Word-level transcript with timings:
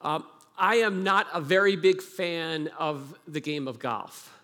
Um, 0.00 0.24
I 0.56 0.76
am 0.76 1.04
not 1.04 1.26
a 1.32 1.40
very 1.40 1.76
big 1.76 2.02
fan 2.02 2.68
of 2.78 3.18
the 3.26 3.40
game 3.40 3.68
of 3.68 3.78
golf. 3.78 4.34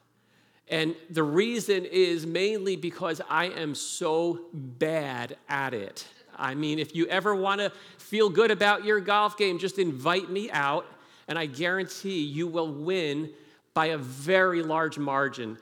And 0.69 0.95
the 1.11 1.23
reason 1.23 1.84
is 1.84 2.27
mainly 2.27 2.77
because 2.77 3.21
I 3.29 3.47
am 3.47 3.75
so 3.75 4.41
bad 4.53 5.37
at 5.49 5.75
it. 5.75 6.07
I 6.37 6.55
mean, 6.55 6.79
if 6.79 6.97
you 6.97 7.07
ever 7.07 7.35
want 7.35 7.61
to 7.61 7.71
feel 7.99 8.29
good 8.29 8.51
about 8.51 8.85
your 8.85 9.01
golf 9.01 9.37
game, 9.37 9.59
just 9.59 9.79
invite 9.79 10.30
me 10.30 10.51
out, 10.51 10.86
and 11.29 11.38
I 11.38 11.46
guarantee 11.46 12.23
you 12.25 12.46
will 12.46 12.73
win 12.73 13.30
by 13.73 13.86
a 13.86 13.98
very 13.98 14.62
large 14.62 14.98
margin. 14.98 15.59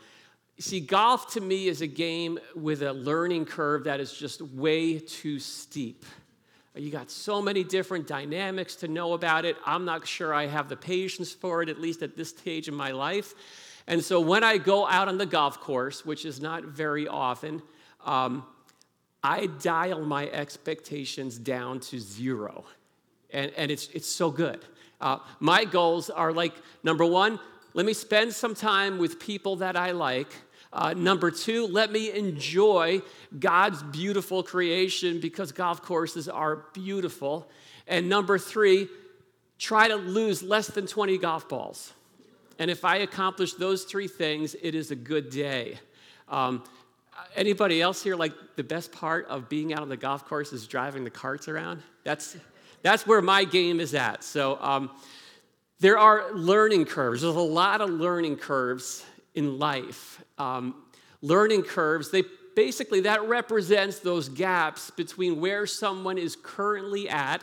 See, 0.59 0.81
golf 0.81 1.33
to 1.33 1.41
me 1.41 1.69
is 1.69 1.81
a 1.81 1.87
game 1.87 2.39
with 2.55 2.83
a 2.83 2.93
learning 2.93 3.47
curve 3.47 3.85
that 3.85 4.01
is 4.01 4.13
just 4.13 4.41
way 4.41 4.99
too 4.99 5.39
steep. 5.39 6.05
You 6.75 6.91
got 6.91 7.11
so 7.11 7.43
many 7.43 7.65
different 7.65 8.07
dynamics 8.07 8.77
to 8.77 8.89
know 8.89 9.13
about 9.13 9.45
it. 9.45 9.57
I'm 9.67 9.85
not 9.85 10.07
sure 10.07 10.33
I 10.33 10.47
have 10.47 10.69
the 10.71 10.77
patience 10.77 11.31
for 11.31 11.63
it, 11.63 11.69
at 11.69 11.79
least 11.79 12.03
at 12.03 12.17
this 12.17 12.31
stage 12.31 12.67
in 12.67 12.75
my 12.75 12.93
life. 12.93 13.35
And 13.87 14.03
so 14.03 14.21
when 14.21 14.43
I 14.43 14.59
go 14.59 14.87
out 14.87 15.09
on 15.09 15.19
the 15.19 15.27
golf 15.27 15.61
course, 15.61 16.07
which 16.07 16.25
is 16.25 16.41
not 16.41 16.65
very 16.65 17.07
often, 17.07 17.61
um, 18.07 18.45
I 19.23 19.47
dial 19.47 20.05
my 20.05 20.29
expectations 20.29 21.39
down 21.39 21.81
to 21.81 21.99
zero. 21.99 22.65
And, 23.31 23.53
and 23.57 23.71
it's, 23.71 23.89
it's 23.89 24.09
so 24.09 24.31
good. 24.31 24.65
Uh, 25.01 25.19
my 25.41 25.65
goals 25.65 26.11
are 26.11 26.33
like 26.33 26.55
number 26.83 27.05
one, 27.05 27.39
let 27.75 27.85
me 27.87 27.93
spend 27.93 28.33
some 28.33 28.55
time 28.55 28.99
with 28.99 29.19
people 29.19 29.57
that 29.57 29.77
I 29.77 29.91
like. 29.91 30.33
Uh, 30.73 30.95
number 30.95 31.31
two, 31.31 31.67
let 31.67 31.93
me 31.93 32.11
enjoy 32.11 33.03
God's 33.39 33.83
beautiful 33.83 34.43
creation 34.43 35.21
because 35.21 35.53
golf 35.53 35.83
courses 35.83 36.29
are 36.29 36.65
beautiful. 36.73 37.51
And 37.87 38.09
number 38.09 38.39
three, 38.39 38.89
try 39.59 39.89
to 39.89 39.97
lose 39.97 40.43
less 40.43 40.69
than 40.69 40.87
20 40.87 41.19
golf 41.19 41.49
balls. 41.49 41.93
And 42.59 42.71
if 42.71 42.85
I 42.85 42.97
accomplish 42.97 43.55
those 43.55 43.85
three 43.85 44.09
things, 44.09 44.57
it 44.63 44.75
is 44.75 44.91
a 44.91 44.97
good 44.97 45.29
day. 45.29 45.79
Um, 46.29 46.65
anybody 47.37 47.83
else 47.83 48.03
here 48.03 48.17
like 48.17 48.33
the 48.57 48.65
best 48.65 48.93
part 48.93 49.27
of 49.27 49.51
being 49.51 49.75
out 49.75 49.83
on 49.83 49.91
the 49.91 49.97
golf 49.97 50.25
course 50.25 50.53
is 50.55 50.67
driving 50.67 51.05
the 51.05 51.11
carts 51.11 51.49
around? 51.49 51.83
That's, 52.03 52.37
that's 52.81 53.07
where 53.07 53.21
my 53.21 53.45
game 53.45 53.79
is 53.79 53.95
at. 53.95 54.25
So 54.25 54.59
um, 54.61 54.91
there 55.81 55.99
are 55.99 56.33
learning 56.33 56.87
curves. 56.87 57.21
There's 57.21 57.37
a 57.37 57.41
lot 57.41 57.83
of 57.83 57.91
learning 57.91 58.37
curves 58.37 59.05
in 59.35 59.59
life. 59.59 60.23
Um, 60.39 60.75
learning 61.21 61.63
curves, 61.63 62.11
they 62.11 62.25
basically 62.55 63.01
that 63.01 63.27
represents 63.29 63.99
those 64.01 64.29
gaps 64.29 64.91
between 64.91 65.41
where 65.41 65.67
someone 65.67 66.19
is 66.19 66.37
currently 66.37 67.09
at 67.09 67.43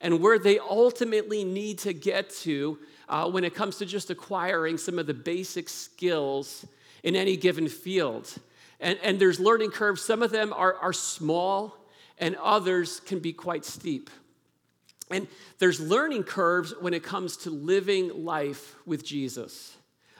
and 0.00 0.20
where 0.20 0.38
they 0.38 0.58
ultimately 0.58 1.44
need 1.44 1.78
to 1.80 1.92
get 1.92 2.30
to 2.30 2.78
uh, 3.08 3.30
when 3.30 3.44
it 3.44 3.54
comes 3.54 3.76
to 3.78 3.86
just 3.86 4.10
acquiring 4.10 4.78
some 4.78 4.98
of 4.98 5.06
the 5.06 5.14
basic 5.14 5.68
skills 5.68 6.66
in 7.02 7.16
any 7.16 7.36
given 7.36 7.68
field. 7.68 8.32
And, 8.80 8.98
and 9.02 9.18
there's 9.18 9.40
learning 9.40 9.70
curves. 9.70 10.02
Some 10.02 10.22
of 10.22 10.30
them 10.30 10.52
are, 10.52 10.74
are 10.74 10.92
small, 10.92 11.76
and 12.18 12.36
others 12.36 13.00
can 13.00 13.20
be 13.20 13.32
quite 13.32 13.64
steep. 13.64 14.10
And 15.10 15.28
there's 15.58 15.80
learning 15.80 16.24
curves 16.24 16.74
when 16.80 16.92
it 16.92 17.02
comes 17.02 17.36
to 17.38 17.50
living 17.50 18.24
life 18.24 18.74
with 18.86 19.04
Jesus 19.04 19.75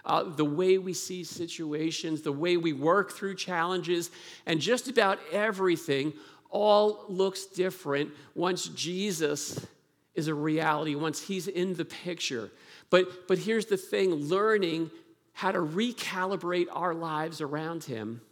uh, 0.07 0.23
the 0.23 0.45
way 0.45 0.79
we 0.79 0.93
see 0.93 1.25
situations, 1.25 2.23
the 2.23 2.33
way 2.33 2.57
we 2.57 2.73
work 2.73 3.13
through 3.13 3.35
challenges, 3.35 4.11
and 4.47 4.61
just 4.61 4.89
about 4.89 5.19
everything 5.33 6.13
all 6.51 7.05
looks 7.09 7.45
different 7.47 8.11
once 8.35 8.69
Jesus 8.69 9.67
is 10.15 10.29
a 10.29 10.35
reality, 10.35 10.95
once 10.95 11.21
he's 11.21 11.49
in 11.49 11.75
the 11.75 11.85
picture. 11.85 12.51
But, 12.89 13.29
but 13.29 13.39
here's 13.39 13.67
the 13.67 13.77
thing 13.77 14.15
learning 14.15 14.91
how 15.33 15.53
to 15.53 15.59
recalibrate 15.59 16.69
our 16.73 16.95
lives 16.95 17.41
around 17.41 17.85
him, 17.85 18.23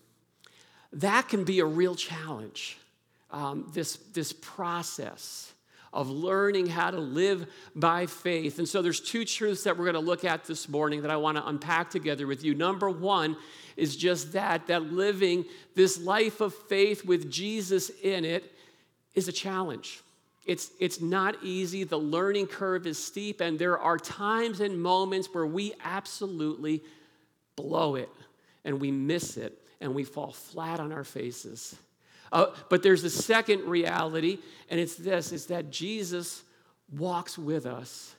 that 0.93 1.29
can 1.29 1.45
be 1.45 1.61
a 1.61 1.67
real 1.67 1.95
challenge. 1.95 2.79
Um, 3.31 3.71
this, 3.75 3.97
this 4.13 4.33
process 4.33 5.53
of 5.95 6.11
learning 6.11 6.67
how 6.67 6.91
to 6.91 6.99
live 6.99 7.47
by 7.75 8.05
faith. 8.05 8.59
And 8.59 8.69
so 8.69 8.83
there's 8.83 9.01
two 9.01 9.25
truths 9.25 9.63
that 9.63 9.79
we're 9.79 9.85
going 9.85 9.95
to 9.95 10.01
look 10.01 10.25
at 10.25 10.45
this 10.45 10.69
morning 10.69 11.03
that 11.03 11.11
I 11.11 11.17
want 11.17 11.39
to 11.39 11.49
unpack 11.49 11.89
together 11.89 12.27
with 12.27 12.45
you. 12.45 12.55
Number 12.55 12.91
1 12.91 13.37
is 13.77 13.97
just 13.97 14.33
that 14.33 14.67
that 14.67 14.93
living 14.93 15.45
this 15.75 15.99
life 15.99 16.41
of 16.41 16.53
faith 16.53 17.05
with 17.05 17.31
Jesus 17.31 17.91
in 18.03 18.25
it 18.25 18.53
is 19.15 19.29
a 19.29 19.33
challenge. 19.33 20.01
It's, 20.45 20.71
it's 20.79 21.01
not 21.01 21.37
easy. 21.43 21.85
The 21.85 21.99
learning 21.99 22.49
curve 22.49 22.87
is 22.87 23.03
steep, 23.03 23.41
and 23.41 23.59
there 23.59 23.79
are 23.79 23.97
times 23.97 24.61
and 24.61 24.83
moments 24.83 25.29
where 25.33 25.47
we 25.47 25.73
absolutely 25.83 26.83
blow 27.57 27.95
it 27.95 28.11
and 28.65 28.81
we 28.81 28.91
miss 28.91 29.37
it 29.37 29.59
and 29.81 29.95
we 29.95 30.05
fall 30.05 30.33
flat 30.33 30.81
on 30.81 30.93
our 30.93 31.05
faces. 31.05 31.77
Uh, 32.35 32.47
but 32.69 32.83
there's 32.83 33.05
a 33.05 33.11
second 33.11 33.61
reality, 33.61 34.39
and 34.69 34.81
it's 34.81 34.97
this 34.97 35.31
is 35.31 35.47
that 35.47 35.71
Jesus 35.71 36.43
walks 36.99 37.39
with 37.39 37.65
us 37.65 38.17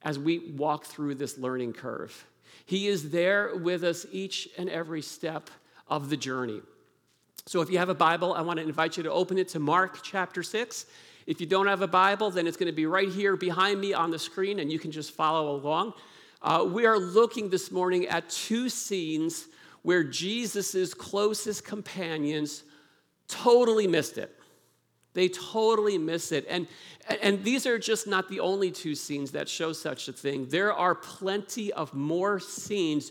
as 0.00 0.18
we 0.18 0.38
walk 0.38 0.86
through 0.86 1.14
this 1.14 1.36
learning 1.36 1.74
curve. 1.74 2.26
He 2.64 2.88
is 2.88 3.10
there 3.10 3.54
with 3.56 3.84
us 3.84 4.06
each 4.10 4.48
and 4.56 4.70
every 4.70 5.02
step 5.02 5.50
of 5.86 6.08
the 6.08 6.16
journey. 6.16 6.62
So 7.44 7.60
if 7.60 7.68
you 7.68 7.76
have 7.76 7.90
a 7.90 7.94
Bible, 7.94 8.32
I 8.32 8.40
want 8.40 8.58
to 8.58 8.64
invite 8.64 8.96
you 8.96 9.02
to 9.02 9.12
open 9.12 9.36
it 9.36 9.48
to 9.48 9.58
Mark 9.58 9.98
chapter 10.02 10.42
6. 10.42 10.86
If 11.26 11.42
you 11.42 11.46
don't 11.46 11.66
have 11.66 11.82
a 11.82 11.88
Bible, 11.88 12.30
then 12.30 12.46
it's 12.46 12.56
going 12.56 12.68
to 12.68 12.72
be 12.72 12.86
right 12.86 13.10
here 13.10 13.36
behind 13.36 13.82
me 13.82 13.92
on 13.92 14.10
the 14.10 14.18
screen, 14.18 14.60
and 14.60 14.72
you 14.72 14.78
can 14.78 14.92
just 14.92 15.10
follow 15.10 15.56
along. 15.56 15.92
Uh, 16.40 16.66
we 16.66 16.86
are 16.86 16.98
looking 16.98 17.50
this 17.50 17.70
morning 17.70 18.06
at 18.06 18.30
two 18.30 18.70
scenes 18.70 19.46
where 19.82 20.02
Jesus' 20.02 20.94
closest 20.94 21.66
companions 21.66 22.62
totally 23.30 23.86
missed 23.86 24.18
it. 24.18 24.36
They 25.12 25.28
totally 25.28 25.98
miss 25.98 26.32
it. 26.32 26.46
And, 26.48 26.68
and 27.22 27.42
these 27.42 27.66
are 27.66 27.78
just 27.78 28.06
not 28.06 28.28
the 28.28 28.40
only 28.40 28.70
two 28.70 28.94
scenes 28.94 29.32
that 29.32 29.48
show 29.48 29.72
such 29.72 30.08
a 30.08 30.12
thing. 30.12 30.46
There 30.46 30.72
are 30.72 30.94
plenty 30.94 31.72
of 31.72 31.92
more 31.94 32.38
scenes, 32.38 33.10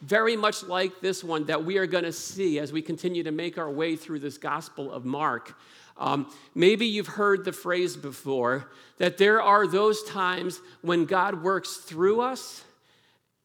very 0.00 0.36
much 0.36 0.64
like 0.64 1.00
this 1.00 1.22
one, 1.22 1.44
that 1.46 1.64
we 1.64 1.78
are 1.78 1.86
going 1.86 2.04
to 2.04 2.12
see 2.12 2.58
as 2.58 2.72
we 2.72 2.82
continue 2.82 3.22
to 3.22 3.30
make 3.30 3.58
our 3.58 3.70
way 3.70 3.94
through 3.94 4.20
this 4.20 4.38
Gospel 4.38 4.92
of 4.92 5.04
Mark. 5.04 5.56
Um, 5.98 6.30
maybe 6.54 6.84
you've 6.86 7.06
heard 7.06 7.44
the 7.44 7.52
phrase 7.52 7.96
before 7.96 8.70
that 8.98 9.16
there 9.16 9.40
are 9.40 9.66
those 9.66 10.02
times 10.04 10.60
when 10.82 11.04
God 11.04 11.42
works 11.42 11.76
through 11.76 12.20
us, 12.20 12.64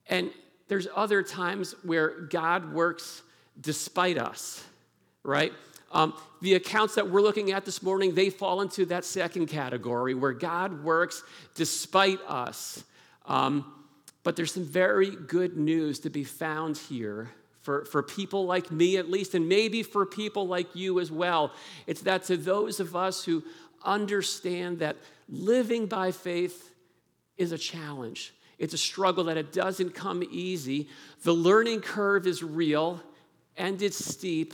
and 0.07 0.31
there's 0.67 0.87
other 0.95 1.21
times 1.21 1.75
where 1.83 2.21
God 2.21 2.73
works 2.73 3.21
despite 3.59 4.17
us, 4.17 4.63
right? 5.23 5.53
Um, 5.91 6.13
the 6.41 6.55
accounts 6.55 6.95
that 6.95 7.09
we're 7.09 7.21
looking 7.21 7.51
at 7.51 7.65
this 7.65 7.83
morning, 7.83 8.15
they 8.15 8.29
fall 8.29 8.61
into 8.61 8.85
that 8.85 9.05
second 9.05 9.47
category 9.47 10.13
where 10.13 10.33
God 10.33 10.83
works 10.83 11.23
despite 11.55 12.19
us. 12.27 12.83
Um, 13.25 13.73
but 14.23 14.35
there's 14.35 14.53
some 14.53 14.65
very 14.65 15.11
good 15.11 15.57
news 15.57 15.99
to 15.99 16.09
be 16.09 16.23
found 16.23 16.77
here 16.77 17.29
for, 17.61 17.85
for 17.85 18.01
people 18.01 18.45
like 18.45 18.71
me, 18.71 18.97
at 18.97 19.09
least, 19.09 19.35
and 19.35 19.47
maybe 19.47 19.83
for 19.83 20.05
people 20.05 20.47
like 20.47 20.75
you 20.75 20.99
as 20.99 21.11
well. 21.11 21.51
It's 21.87 22.01
that 22.01 22.23
to 22.25 22.37
those 22.37 22.79
of 22.79 22.95
us 22.95 23.23
who 23.23 23.43
understand 23.83 24.79
that 24.79 24.97
living 25.29 25.85
by 25.87 26.11
faith 26.11 26.71
is 27.37 27.51
a 27.51 27.57
challenge, 27.57 28.33
it's 28.57 28.73
a 28.73 28.77
struggle, 28.77 29.25
that 29.25 29.37
it 29.37 29.51
doesn't 29.51 29.95
come 29.95 30.23
easy. 30.31 30.87
The 31.23 31.33
learning 31.33 31.81
curve 31.81 32.27
is 32.27 32.43
real 32.43 33.01
and 33.57 33.81
it's 33.81 34.03
steep 34.03 34.53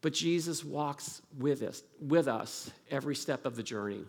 but 0.00 0.12
Jesus 0.12 0.64
walks 0.64 1.22
with 1.38 1.62
us, 1.62 1.82
with 2.00 2.28
us 2.28 2.70
every 2.90 3.16
step 3.16 3.44
of 3.46 3.56
the 3.56 3.62
journey. 3.62 4.04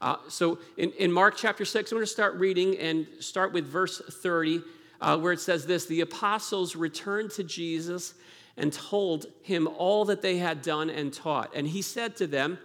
Uh, 0.00 0.16
so 0.28 0.58
in, 0.76 0.90
in 0.92 1.12
Mark 1.12 1.36
chapter 1.36 1.64
6, 1.64 1.90
I'm 1.90 1.96
going 1.96 2.06
to 2.06 2.10
start 2.10 2.34
reading 2.36 2.76
and 2.78 3.06
start 3.20 3.52
with 3.52 3.66
verse 3.66 4.00
30, 4.00 4.62
uh, 5.00 5.18
where 5.18 5.32
it 5.32 5.40
says 5.40 5.66
this 5.66 5.86
The 5.86 6.00
apostles 6.00 6.76
returned 6.76 7.30
to 7.32 7.44
Jesus 7.44 8.14
and 8.56 8.72
told 8.72 9.26
him 9.42 9.68
all 9.68 10.04
that 10.06 10.22
they 10.22 10.38
had 10.38 10.62
done 10.62 10.90
and 10.90 11.12
taught. 11.12 11.52
And 11.54 11.66
he 11.66 11.82
said 11.82 12.16
to 12.16 12.26
them, 12.26 12.58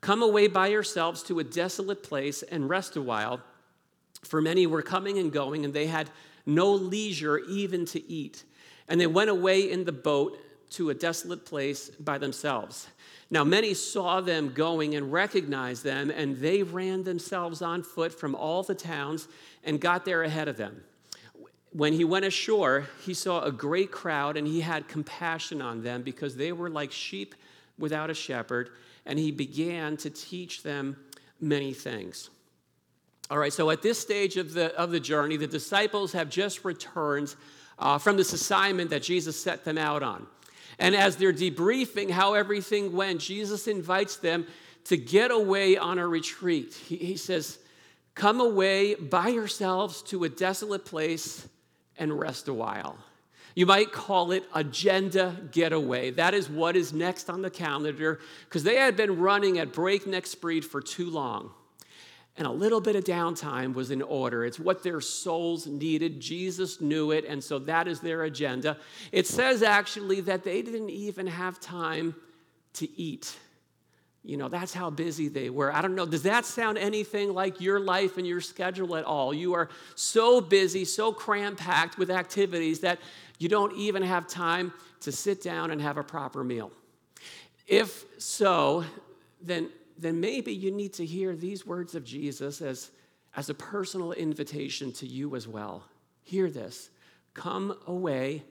Come 0.00 0.22
away 0.22 0.48
by 0.48 0.68
yourselves 0.68 1.22
to 1.24 1.38
a 1.38 1.44
desolate 1.44 2.02
place 2.02 2.42
and 2.42 2.68
rest 2.68 2.96
a 2.96 3.02
while. 3.02 3.40
For 4.22 4.40
many 4.40 4.66
were 4.66 4.82
coming 4.82 5.18
and 5.18 5.32
going, 5.32 5.64
and 5.64 5.72
they 5.72 5.86
had 5.86 6.10
no 6.44 6.72
leisure 6.72 7.38
even 7.38 7.84
to 7.86 8.10
eat. 8.10 8.44
And 8.88 9.00
they 9.00 9.06
went 9.06 9.30
away 9.30 9.70
in 9.70 9.84
the 9.84 9.92
boat 9.92 10.38
to 10.72 10.90
a 10.90 10.94
desolate 10.94 11.44
place 11.44 11.88
by 11.90 12.18
themselves. 12.18 12.88
Now, 13.30 13.44
many 13.44 13.72
saw 13.72 14.20
them 14.20 14.52
going 14.52 14.94
and 14.94 15.10
recognized 15.10 15.84
them, 15.84 16.10
and 16.10 16.36
they 16.36 16.62
ran 16.62 17.02
themselves 17.02 17.62
on 17.62 17.82
foot 17.82 18.12
from 18.12 18.34
all 18.34 18.62
the 18.62 18.74
towns 18.74 19.26
and 19.64 19.80
got 19.80 20.04
there 20.04 20.22
ahead 20.22 20.48
of 20.48 20.56
them. 20.56 20.82
When 21.72 21.94
he 21.94 22.04
went 22.04 22.26
ashore, 22.26 22.86
he 23.04 23.14
saw 23.14 23.42
a 23.42 23.50
great 23.50 23.90
crowd, 23.90 24.36
and 24.36 24.46
he 24.46 24.60
had 24.60 24.86
compassion 24.86 25.62
on 25.62 25.82
them 25.82 26.02
because 26.02 26.36
they 26.36 26.52
were 26.52 26.68
like 26.68 26.92
sheep 26.92 27.34
without 27.78 28.10
a 28.10 28.14
shepherd, 28.14 28.70
and 29.06 29.18
he 29.18 29.30
began 29.30 29.96
to 29.98 30.10
teach 30.10 30.62
them 30.62 30.96
many 31.40 31.72
things. 31.72 32.28
All 33.30 33.38
right, 33.38 33.52
so 33.52 33.70
at 33.70 33.80
this 33.80 33.98
stage 33.98 34.36
of 34.36 34.52
the, 34.52 34.78
of 34.78 34.90
the 34.90 35.00
journey, 35.00 35.38
the 35.38 35.46
disciples 35.46 36.12
have 36.12 36.28
just 36.28 36.66
returned 36.66 37.34
uh, 37.78 37.96
from 37.96 38.18
this 38.18 38.34
assignment 38.34 38.90
that 38.90 39.02
Jesus 39.02 39.40
set 39.40 39.64
them 39.64 39.78
out 39.78 40.02
on. 40.02 40.26
And 40.78 40.94
as 40.94 41.16
they're 41.16 41.32
debriefing 41.32 42.10
how 42.10 42.34
everything 42.34 42.92
went, 42.92 43.20
Jesus 43.20 43.68
invites 43.68 44.16
them 44.16 44.46
to 44.84 44.96
get 44.96 45.30
away 45.30 45.76
on 45.76 45.98
a 45.98 46.06
retreat. 46.06 46.74
He, 46.74 46.96
he 46.96 47.16
says, 47.16 47.58
Come 48.14 48.40
away 48.40 48.94
by 48.94 49.28
yourselves 49.28 50.02
to 50.04 50.24
a 50.24 50.28
desolate 50.28 50.84
place 50.84 51.48
and 51.96 52.18
rest 52.18 52.48
a 52.48 52.54
while. 52.54 52.98
You 53.54 53.66
might 53.66 53.92
call 53.92 54.32
it 54.32 54.44
agenda 54.54 55.36
getaway. 55.50 56.10
That 56.10 56.34
is 56.34 56.48
what 56.48 56.76
is 56.76 56.92
next 56.92 57.28
on 57.28 57.42
the 57.42 57.50
calendar 57.50 58.20
because 58.44 58.64
they 58.64 58.76
had 58.76 58.96
been 58.96 59.18
running 59.18 59.58
at 59.58 59.72
breakneck 59.72 60.26
speed 60.26 60.64
for 60.64 60.80
too 60.80 61.10
long. 61.10 61.52
And 62.36 62.46
a 62.46 62.50
little 62.50 62.80
bit 62.80 62.96
of 62.96 63.04
downtime 63.04 63.74
was 63.74 63.90
in 63.90 64.00
order. 64.00 64.44
It's 64.44 64.58
what 64.58 64.82
their 64.82 65.02
souls 65.02 65.66
needed. 65.66 66.18
Jesus 66.18 66.80
knew 66.80 67.10
it, 67.10 67.26
and 67.26 67.44
so 67.44 67.58
that 67.60 67.86
is 67.86 68.00
their 68.00 68.22
agenda. 68.24 68.78
It 69.12 69.26
says 69.26 69.62
actually 69.62 70.22
that 70.22 70.42
they 70.42 70.62
didn't 70.62 70.90
even 70.90 71.26
have 71.26 71.60
time 71.60 72.14
to 72.74 72.88
eat. 72.98 73.36
You 74.24 74.36
know, 74.36 74.48
that's 74.48 74.72
how 74.72 74.88
busy 74.88 75.28
they 75.28 75.50
were. 75.50 75.74
I 75.74 75.82
don't 75.82 75.94
know, 75.94 76.06
does 76.06 76.22
that 76.22 76.46
sound 76.46 76.78
anything 76.78 77.34
like 77.34 77.60
your 77.60 77.80
life 77.80 78.16
and 78.18 78.26
your 78.26 78.40
schedule 78.40 78.96
at 78.96 79.04
all? 79.04 79.34
You 79.34 79.54
are 79.54 79.68
so 79.96 80.40
busy, 80.40 80.84
so 80.84 81.12
cram 81.12 81.56
packed 81.56 81.98
with 81.98 82.10
activities 82.10 82.80
that 82.80 83.00
you 83.38 83.48
don't 83.48 83.76
even 83.76 84.02
have 84.02 84.28
time 84.28 84.72
to 85.00 85.10
sit 85.10 85.42
down 85.42 85.72
and 85.72 85.82
have 85.82 85.96
a 85.96 86.04
proper 86.04 86.44
meal. 86.44 86.70
If 87.66 88.04
so, 88.18 88.84
then, 89.40 89.70
then 90.02 90.20
maybe 90.20 90.52
you 90.52 90.70
need 90.70 90.92
to 90.94 91.06
hear 91.06 91.34
these 91.34 91.66
words 91.66 91.94
of 91.94 92.04
Jesus 92.04 92.60
as, 92.60 92.90
as 93.36 93.48
a 93.48 93.54
personal 93.54 94.12
invitation 94.12 94.92
to 94.92 95.06
you 95.06 95.36
as 95.36 95.46
well. 95.46 95.84
Hear 96.22 96.50
this 96.50 96.90
come 97.34 97.76
away 97.86 98.44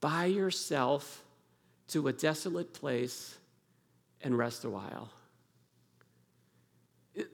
by 0.00 0.24
yourself 0.24 1.22
to 1.88 2.08
a 2.08 2.12
desolate 2.12 2.74
place 2.74 3.38
and 4.22 4.36
rest 4.36 4.64
a 4.64 4.70
while. 4.70 5.10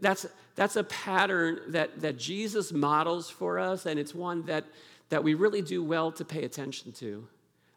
That's, 0.00 0.26
that's 0.54 0.76
a 0.76 0.84
pattern 0.84 1.60
that, 1.68 2.02
that 2.02 2.18
Jesus 2.18 2.72
models 2.72 3.30
for 3.30 3.58
us, 3.58 3.86
and 3.86 3.98
it's 3.98 4.14
one 4.14 4.44
that, 4.46 4.64
that 5.08 5.24
we 5.24 5.34
really 5.34 5.62
do 5.62 5.82
well 5.82 6.12
to 6.12 6.24
pay 6.24 6.44
attention 6.44 6.92
to. 6.92 7.26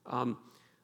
Um, 0.06 0.38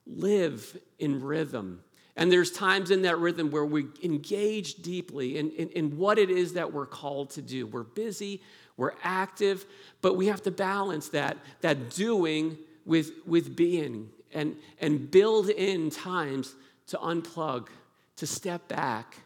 live 0.07 0.79
in 0.97 1.21
rhythm. 1.21 1.83
And 2.21 2.31
there's 2.31 2.51
times 2.51 2.91
in 2.91 3.01
that 3.01 3.17
rhythm 3.17 3.49
where 3.49 3.65
we 3.65 3.87
engage 4.03 4.75
deeply 4.75 5.39
in, 5.39 5.49
in, 5.53 5.69
in, 5.69 5.97
what 5.97 6.19
it 6.19 6.29
is 6.29 6.53
that 6.53 6.71
we're 6.71 6.85
called 6.85 7.31
to 7.31 7.41
do. 7.41 7.65
We're 7.65 7.81
busy, 7.81 8.43
we're 8.77 8.93
active, 9.01 9.65
but 10.03 10.15
we 10.15 10.27
have 10.27 10.43
to 10.43 10.51
balance 10.51 11.09
that, 11.09 11.39
that 11.61 11.89
doing 11.89 12.59
with, 12.85 13.09
with 13.25 13.55
being 13.55 14.11
and, 14.31 14.55
and 14.79 15.09
build 15.09 15.49
in 15.49 15.89
times 15.89 16.53
to 16.89 16.97
unplug 16.97 17.69
to 18.17 18.27
step 18.27 18.67
back 18.67 19.17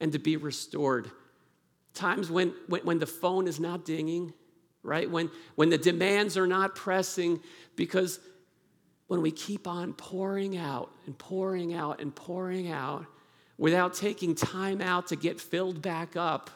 and 0.00 0.10
to 0.10 0.18
be 0.18 0.36
restored. 0.36 1.08
Times 1.94 2.32
when, 2.32 2.52
when, 2.66 2.80
when 2.80 2.98
the 2.98 3.06
phone 3.06 3.46
is 3.46 3.60
not 3.60 3.84
dinging, 3.84 4.32
right? 4.82 5.08
When, 5.08 5.30
when 5.54 5.68
the 5.68 5.78
demands 5.78 6.36
are 6.36 6.48
not 6.48 6.74
pressing, 6.74 7.38
because 7.76 8.18
when 9.10 9.22
we 9.22 9.32
keep 9.32 9.66
on 9.66 9.92
pouring 9.92 10.56
out 10.56 10.88
and 11.04 11.18
pouring 11.18 11.74
out 11.74 12.00
and 12.00 12.14
pouring 12.14 12.70
out 12.70 13.04
without 13.58 13.92
taking 13.92 14.36
time 14.36 14.80
out 14.80 15.08
to 15.08 15.16
get 15.16 15.40
filled 15.40 15.82
back 15.82 16.14
up, 16.14 16.48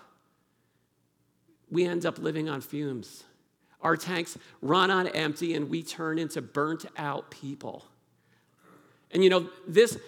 we 1.68 1.84
end 1.84 2.06
up 2.06 2.16
living 2.20 2.48
on 2.48 2.60
fumes. 2.60 3.24
Our 3.80 3.96
tanks 3.96 4.38
run 4.62 4.92
on 4.92 5.08
empty 5.08 5.54
and 5.54 5.68
we 5.68 5.82
turn 5.82 6.16
into 6.16 6.40
burnt 6.40 6.86
out 6.96 7.28
people. 7.28 7.84
And 9.10 9.24
you 9.24 9.30
know, 9.30 9.48
this, 9.66 9.98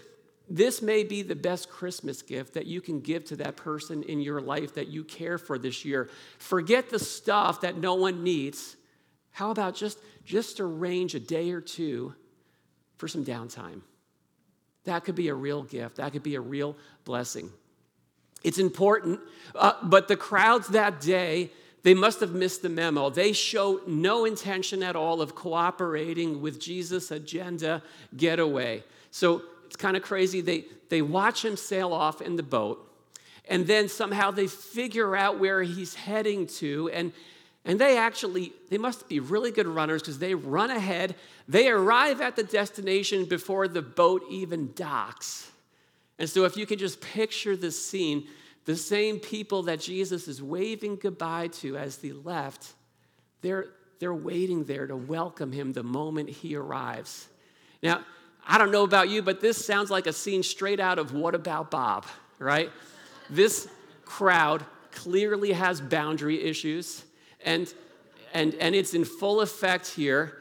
this 0.49 0.81
may 0.81 1.03
be 1.03 1.23
the 1.23 1.35
best 1.35 1.69
Christmas 1.69 2.23
gift 2.23 2.55
that 2.55 2.67
you 2.67 2.81
can 2.81 3.01
give 3.01 3.25
to 3.25 3.37
that 3.39 3.57
person 3.57 4.05
in 4.05 4.21
your 4.21 4.41
life 4.41 4.75
that 4.75 4.87
you 4.87 5.03
care 5.03 5.37
for 5.37 5.59
this 5.59 5.85
year. 5.85 6.09
Forget 6.39 6.91
the 6.91 7.01
stuff 7.01 7.63
that 7.63 7.77
no 7.77 7.95
one 7.95 8.23
needs. 8.23 8.77
How 9.33 9.51
about 9.51 9.75
just, 9.75 9.99
just 10.25 10.61
arrange 10.61 11.17
a 11.17 11.21
day 11.21 11.51
or 11.51 11.61
two 11.61 12.15
for 12.97 13.09
some 13.09 13.25
downtime? 13.25 13.81
That 14.85 15.05
could 15.05 15.15
be 15.15 15.29
a 15.29 15.35
real 15.35 15.63
gift, 15.63 15.97
that 15.97 16.13
could 16.13 16.23
be 16.23 16.35
a 16.37 16.41
real 16.41 16.77
blessing. 17.05 17.51
It's 18.45 18.59
important, 18.59 19.21
uh, 19.55 19.73
but 19.83 20.09
the 20.09 20.17
crowds 20.17 20.69
that 20.69 21.01
day, 21.01 21.51
they 21.83 21.95
must 21.95 22.21
have 22.21 22.33
missed 22.33 22.63
the 22.63 22.69
memo. 22.69 23.11
They 23.11 23.33
show 23.33 23.81
no 23.87 24.25
intention 24.25 24.83
at 24.83 24.95
all 24.95 25.21
of 25.21 25.35
cooperating 25.35 26.41
with 26.41 26.61
Jesus' 26.61 27.11
agenda 27.11 27.83
getaway. 28.17 28.85
So 29.11 29.43
it's 29.67 29.77
kind 29.77 29.97
of 29.97 30.03
crazy. 30.03 30.41
They, 30.41 30.67
they 30.89 31.03
watch 31.03 31.45
him 31.45 31.57
sail 31.57 31.93
off 31.93 32.21
in 32.21 32.37
the 32.37 32.43
boat, 32.43 32.89
and 33.49 33.67
then 33.67 33.89
somehow 33.89 34.31
they 34.31 34.47
figure 34.47 35.17
out 35.17 35.39
where 35.39 35.63
he's 35.63 35.95
heading 35.95 36.47
to. 36.47 36.91
And, 36.93 37.13
and 37.67 37.79
they 37.79 37.99
actually, 37.99 38.53
they 38.71 38.79
must 38.79 39.09
be 39.09 39.21
really 39.21 39.51
good 39.51 39.67
runners 39.67 40.01
because 40.01 40.19
they 40.19 40.35
run 40.35 40.71
ahead. 40.71 41.17
They 41.49 41.69
arrive 41.69 42.21
at 42.21 42.37
the 42.37 42.45
destination 42.45 43.25
before 43.25 43.69
the 43.69 43.83
boat 43.83 44.23
even 44.31 44.73
docks. 44.75 45.51
And 46.19 46.31
so, 46.31 46.45
if 46.45 46.57
you 46.57 46.65
can 46.65 46.79
just 46.79 47.01
picture 47.01 47.57
the 47.57 47.71
scene, 47.71 48.29
the 48.65 48.77
same 48.77 49.19
people 49.19 49.65
that 49.65 49.81
Jesus 49.81 50.29
is 50.29 50.43
waving 50.43 50.97
goodbye 50.97 51.49
to 51.49 51.77
as 51.77 51.99
they 51.99 52.13
left, 52.13 52.73
they're, 53.43 53.67
they're 53.99 54.15
waiting 54.15 54.65
there 54.65 54.87
to 54.87 54.97
welcome 54.97 55.53
him 55.53 55.73
the 55.73 55.83
moment 55.83 56.31
he 56.31 56.57
arrives. 56.57 57.29
Now, 57.83 58.01
I 58.47 58.59
don't 58.59 58.71
know 58.71 58.85
about 58.85 59.09
you, 59.09 59.23
but 59.23 59.41
this 59.41 59.63
sounds 59.65 59.91
like 59.91 60.07
a 60.07 60.13
scene 60.13 60.43
straight 60.43 60.81
out 60.81 60.99
of 60.99 61.13
What 61.13 61.35
About 61.35 61.71
Bob, 61.71 62.07
right? 62.39 62.71
this 63.29 63.69
crowd 64.05 64.65
clearly 64.93 65.53
has 65.53 65.81
boundary 65.81 66.43
issues, 66.43 67.05
and, 67.47 67.73
and, 68.35 68.55
and 68.57 68.75
it's 68.75 68.93
in 68.93 69.07
full 69.07 69.41
effect 69.41 69.87
here. 69.87 70.39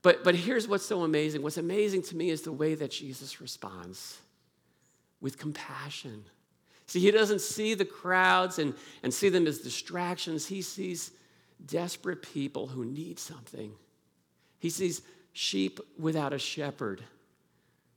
But, 0.00 0.24
but 0.24 0.34
here's 0.34 0.66
what's 0.66 0.86
so 0.86 1.02
amazing. 1.02 1.42
What's 1.42 1.58
amazing 1.58 2.02
to 2.04 2.16
me 2.16 2.30
is 2.30 2.42
the 2.42 2.52
way 2.52 2.74
that 2.74 2.90
Jesus 2.90 3.40
responds 3.40 4.18
with 5.20 5.38
compassion. 5.38 6.24
See, 6.86 7.00
he 7.00 7.10
doesn't 7.10 7.40
see 7.40 7.74
the 7.74 7.84
crowds 7.84 8.58
and, 8.58 8.74
and 9.02 9.12
see 9.12 9.28
them 9.28 9.46
as 9.46 9.58
distractions. 9.58 10.46
He 10.46 10.62
sees 10.62 11.12
desperate 11.64 12.22
people 12.22 12.66
who 12.66 12.84
need 12.84 13.18
something. 13.18 13.72
He 14.58 14.70
sees 14.70 15.02
sheep 15.32 15.80
without 15.98 16.32
a 16.32 16.38
shepherd. 16.38 17.02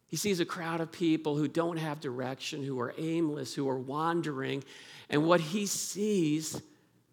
He 0.08 0.17
sees 0.17 0.39
a 0.39 0.46
crowd 0.46 0.82
of 0.82 0.91
people 0.91 1.36
who 1.36 1.48
don't 1.48 1.77
have 1.77 2.00
direction, 2.00 2.63
who 2.63 2.79
are 2.79 2.94
aimless, 2.98 3.53
who 3.53 3.67
are 3.67 3.79
wandering. 3.79 4.63
And 5.10 5.27
what 5.27 5.41
he 5.41 5.65
sees 5.65 6.62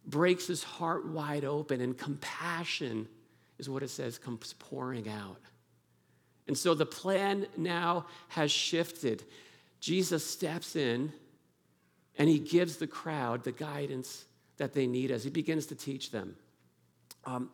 breaks 0.07 0.47
his 0.47 0.63
heart 0.63 1.07
wide 1.07 1.45
open, 1.45 1.81
and 1.81 1.97
compassion 1.97 3.09
is 3.59 3.69
what 3.69 3.83
it 3.83 3.91
says 3.91 4.19
comes 4.19 4.55
pouring 4.59 5.09
out. 5.09 5.39
And 6.49 6.59
so 6.59 6.75
the 6.75 6.87
plan 6.87 7.47
now 7.57 8.07
has 8.29 8.51
shifted. 8.51 9.23
Jesus 9.81 10.27
steps 10.27 10.77
in 10.77 11.13
and 12.19 12.29
he 12.29 12.39
gives 12.39 12.77
the 12.77 12.87
crowd 12.87 13.45
the 13.45 13.53
guidance 13.53 14.25
that 14.57 14.73
they 14.73 14.87
need 14.87 15.11
as 15.11 15.25
he 15.25 15.31
begins 15.31 15.67
to 15.67 15.75
teach 15.75 16.11
them. 16.11 16.37
Um, 17.25 17.51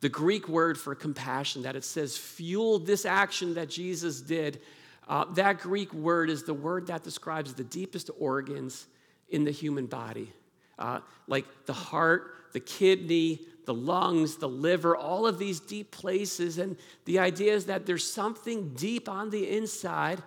the 0.00 0.08
Greek 0.08 0.48
word 0.48 0.78
for 0.78 0.94
compassion 0.94 1.62
that 1.62 1.74
it 1.74 1.84
says 1.84 2.16
fueled 2.16 2.86
this 2.86 3.04
action 3.04 3.54
that 3.54 3.68
Jesus 3.68 4.20
did, 4.20 4.60
uh, 5.08 5.24
that 5.34 5.60
Greek 5.60 5.92
word 5.92 6.30
is 6.30 6.44
the 6.44 6.54
word 6.54 6.86
that 6.88 7.02
describes 7.02 7.54
the 7.54 7.64
deepest 7.64 8.10
organs 8.18 8.86
in 9.28 9.44
the 9.44 9.50
human 9.50 9.86
body, 9.86 10.32
uh, 10.78 11.00
like 11.26 11.46
the 11.66 11.72
heart, 11.72 12.34
the 12.52 12.60
kidney, 12.60 13.40
the 13.66 13.74
lungs, 13.74 14.36
the 14.36 14.48
liver, 14.48 14.96
all 14.96 15.26
of 15.26 15.38
these 15.38 15.60
deep 15.60 15.90
places. 15.90 16.58
And 16.58 16.76
the 17.04 17.18
idea 17.18 17.52
is 17.52 17.66
that 17.66 17.84
there's 17.84 18.08
something 18.08 18.70
deep 18.74 19.08
on 19.08 19.30
the 19.30 19.48
inside 19.56 20.22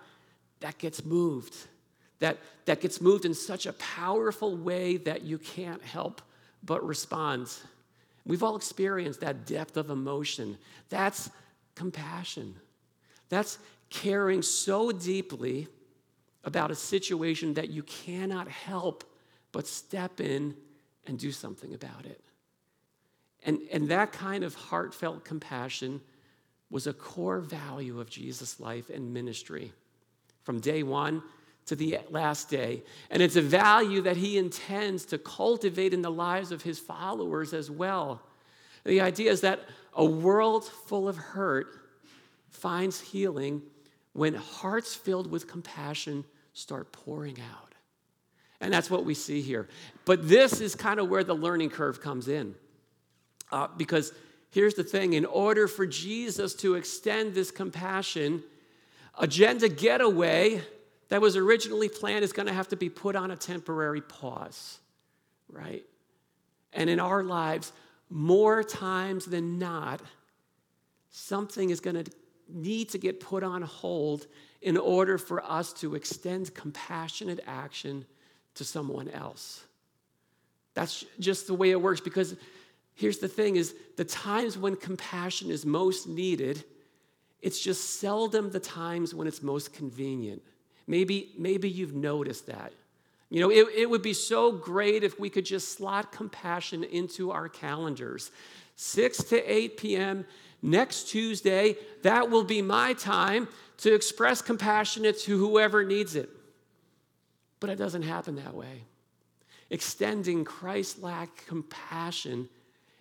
that 0.60 0.78
gets 0.78 1.04
moved, 1.04 1.56
that, 2.18 2.38
that 2.66 2.80
gets 2.80 3.00
moved 3.00 3.24
in 3.24 3.34
such 3.34 3.66
a 3.66 3.72
powerful 3.74 4.56
way 4.56 4.98
that 4.98 5.22
you 5.22 5.38
can't 5.38 5.82
help 5.82 6.20
but 6.62 6.86
respond. 6.86 7.50
We've 8.26 8.42
all 8.42 8.56
experienced 8.56 9.20
that 9.20 9.46
depth 9.46 9.78
of 9.78 9.88
emotion. 9.88 10.58
That's 10.90 11.30
compassion. 11.74 12.54
That's 13.30 13.58
caring 13.88 14.42
so 14.42 14.92
deeply 14.92 15.66
about 16.44 16.70
a 16.70 16.74
situation 16.74 17.54
that 17.54 17.70
you 17.70 17.82
cannot 17.82 18.48
help 18.48 19.04
but 19.52 19.66
step 19.66 20.20
in 20.20 20.54
and 21.06 21.18
do 21.18 21.32
something 21.32 21.74
about 21.74 22.06
it. 22.06 22.20
And, 23.44 23.60
and 23.72 23.88
that 23.88 24.12
kind 24.12 24.44
of 24.44 24.54
heartfelt 24.54 25.24
compassion 25.24 26.00
was 26.70 26.86
a 26.86 26.92
core 26.92 27.40
value 27.40 28.00
of 28.00 28.08
Jesus' 28.08 28.60
life 28.60 28.90
and 28.90 29.12
ministry. 29.12 29.72
From 30.42 30.60
day 30.60 30.82
one 30.82 31.22
to 31.66 31.76
the 31.76 31.98
last 32.10 32.48
day. 32.48 32.82
And 33.10 33.22
it's 33.22 33.36
a 33.36 33.42
value 33.42 34.02
that 34.02 34.16
he 34.16 34.38
intends 34.38 35.04
to 35.06 35.18
cultivate 35.18 35.94
in 35.94 36.02
the 36.02 36.10
lives 36.10 36.52
of 36.52 36.62
his 36.62 36.78
followers 36.78 37.52
as 37.52 37.70
well. 37.70 38.22
The 38.84 39.00
idea 39.00 39.30
is 39.30 39.42
that 39.42 39.60
a 39.94 40.04
world 40.04 40.64
full 40.64 41.08
of 41.08 41.16
hurt 41.16 41.68
finds 42.48 43.00
healing 43.00 43.62
when 44.12 44.34
hearts 44.34 44.94
filled 44.94 45.30
with 45.30 45.46
compassion 45.46 46.24
start 46.52 46.92
pouring 46.92 47.38
out. 47.40 47.69
And 48.60 48.72
that's 48.72 48.90
what 48.90 49.04
we 49.04 49.14
see 49.14 49.40
here. 49.40 49.68
But 50.04 50.28
this 50.28 50.60
is 50.60 50.74
kind 50.74 51.00
of 51.00 51.08
where 51.08 51.24
the 51.24 51.34
learning 51.34 51.70
curve 51.70 52.00
comes 52.00 52.28
in. 52.28 52.54
Uh, 53.50 53.68
because 53.76 54.12
here's 54.50 54.74
the 54.74 54.84
thing 54.84 55.14
in 55.14 55.24
order 55.24 55.66
for 55.66 55.86
Jesus 55.86 56.54
to 56.56 56.74
extend 56.74 57.34
this 57.34 57.50
compassion, 57.50 58.42
agenda 59.18 59.68
getaway 59.68 60.62
that 61.08 61.20
was 61.20 61.36
originally 61.36 61.88
planned 61.88 62.22
is 62.22 62.32
going 62.32 62.46
to 62.46 62.52
have 62.52 62.68
to 62.68 62.76
be 62.76 62.88
put 62.88 63.16
on 63.16 63.30
a 63.30 63.36
temporary 63.36 64.00
pause, 64.00 64.78
right? 65.48 65.84
And 66.72 66.88
in 66.88 67.00
our 67.00 67.24
lives, 67.24 67.72
more 68.08 68.62
times 68.62 69.24
than 69.24 69.58
not, 69.58 70.00
something 71.10 71.70
is 71.70 71.80
going 71.80 72.04
to 72.04 72.10
need 72.48 72.90
to 72.90 72.98
get 72.98 73.20
put 73.20 73.42
on 73.42 73.62
hold 73.62 74.26
in 74.62 74.76
order 74.76 75.18
for 75.18 75.42
us 75.44 75.72
to 75.72 75.94
extend 75.94 76.54
compassionate 76.54 77.40
action 77.46 78.04
to 78.60 78.64
someone 78.64 79.08
else. 79.08 79.64
That's 80.74 81.02
just 81.18 81.46
the 81.46 81.54
way 81.54 81.70
it 81.70 81.80
works 81.80 82.02
because 82.02 82.36
here's 82.94 83.16
the 83.16 83.26
thing 83.26 83.56
is 83.56 83.74
the 83.96 84.04
times 84.04 84.58
when 84.58 84.76
compassion 84.76 85.50
is 85.50 85.64
most 85.64 86.06
needed, 86.06 86.62
it's 87.40 87.58
just 87.58 87.98
seldom 88.00 88.50
the 88.50 88.60
times 88.60 89.14
when 89.14 89.26
it's 89.26 89.42
most 89.42 89.72
convenient. 89.72 90.42
Maybe, 90.86 91.32
maybe 91.38 91.70
you've 91.70 91.94
noticed 91.94 92.48
that. 92.48 92.74
You 93.30 93.40
know, 93.40 93.50
it, 93.50 93.66
it 93.74 93.88
would 93.88 94.02
be 94.02 94.12
so 94.12 94.52
great 94.52 95.04
if 95.04 95.18
we 95.18 95.30
could 95.30 95.46
just 95.46 95.72
slot 95.72 96.12
compassion 96.12 96.84
into 96.84 97.30
our 97.30 97.48
calendars. 97.48 98.30
6 98.76 99.24
to 99.24 99.42
8 99.50 99.78
p.m. 99.78 100.26
next 100.60 101.04
Tuesday, 101.08 101.76
that 102.02 102.28
will 102.28 102.44
be 102.44 102.60
my 102.60 102.92
time 102.92 103.48
to 103.78 103.94
express 103.94 104.42
compassion 104.42 105.04
to 105.04 105.38
whoever 105.38 105.82
needs 105.82 106.14
it. 106.14 106.28
But 107.60 107.70
it 107.70 107.76
doesn't 107.76 108.02
happen 108.02 108.36
that 108.36 108.54
way. 108.54 108.84
Extending 109.68 110.44
Christ 110.44 111.00
like 111.00 111.46
compassion, 111.46 112.48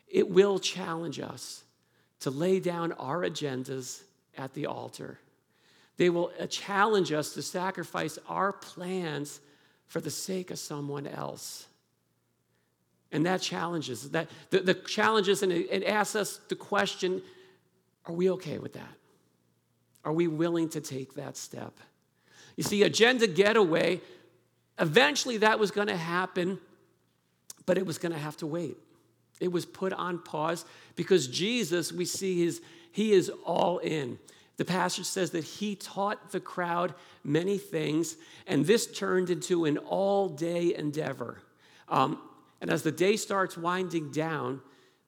it 0.07 0.29
will 0.29 0.59
challenge 0.59 1.19
us 1.19 1.63
to 2.19 2.29
lay 2.29 2.59
down 2.59 2.91
our 2.93 3.21
agendas 3.21 4.01
at 4.37 4.53
the 4.53 4.65
altar. 4.65 5.17
They 5.97 6.09
will 6.09 6.31
uh, 6.39 6.45
challenge 6.47 7.11
us 7.11 7.33
to 7.33 7.41
sacrifice 7.41 8.19
our 8.27 8.53
plans 8.53 9.39
for 9.87 9.99
the 9.99 10.11
sake 10.11 10.51
of 10.51 10.59
someone 10.59 11.07
else. 11.07 11.67
And 13.11 13.25
that 13.25 13.41
challenges 13.41 14.11
that 14.11 14.29
the, 14.51 14.59
the 14.59 14.75
challenges 14.75 15.41
and 15.41 15.51
it, 15.51 15.67
it 15.71 15.83
asks 15.83 16.15
us 16.15 16.39
the 16.47 16.55
question, 16.55 17.21
are 18.05 18.13
we 18.13 18.29
okay 18.31 18.59
with 18.59 18.73
that? 18.73 18.93
Are 20.05 20.13
we 20.13 20.27
willing 20.27 20.69
to 20.69 20.81
take 20.81 21.15
that 21.15 21.35
step? 21.35 21.73
You 22.55 22.63
see, 22.63 22.83
agenda 22.83 23.27
getaway, 23.27 24.01
eventually 24.79 25.38
that 25.38 25.59
was 25.59 25.71
going 25.71 25.88
to 25.88 25.98
happen, 25.98 26.59
but 27.65 27.77
it 27.77 27.86
was 27.86 27.98
going 27.98 28.12
to 28.12 28.17
have 28.17 28.38
to 28.38 28.48
wait. 28.48 28.77
It 29.39 29.51
was 29.51 29.65
put 29.65 29.93
on 29.93 30.19
pause 30.19 30.65
because 30.95 31.27
Jesus, 31.27 31.91
we 31.91 32.05
see, 32.05 32.43
his, 32.43 32.62
he 32.91 33.13
is 33.13 33.29
all 33.45 33.77
in. 33.79 34.19
The 34.57 34.65
passage 34.65 35.05
says 35.05 35.31
that 35.31 35.45
he 35.45 35.75
taught 35.75 36.31
the 36.31 36.41
crowd 36.41 36.93
many 37.24 37.57
things, 37.57 38.17
and 38.45 38.65
this 38.65 38.88
turned 38.88 39.29
into 39.29 39.65
an 39.65 39.77
all 39.77 40.27
day 40.27 40.75
endeavor. 40.75 41.41
Um, 41.88 42.19
and 42.59 42.69
as 42.69 42.83
the 42.83 42.91
day 42.91 43.15
starts 43.15 43.57
winding 43.57 44.12
down, 44.12 44.62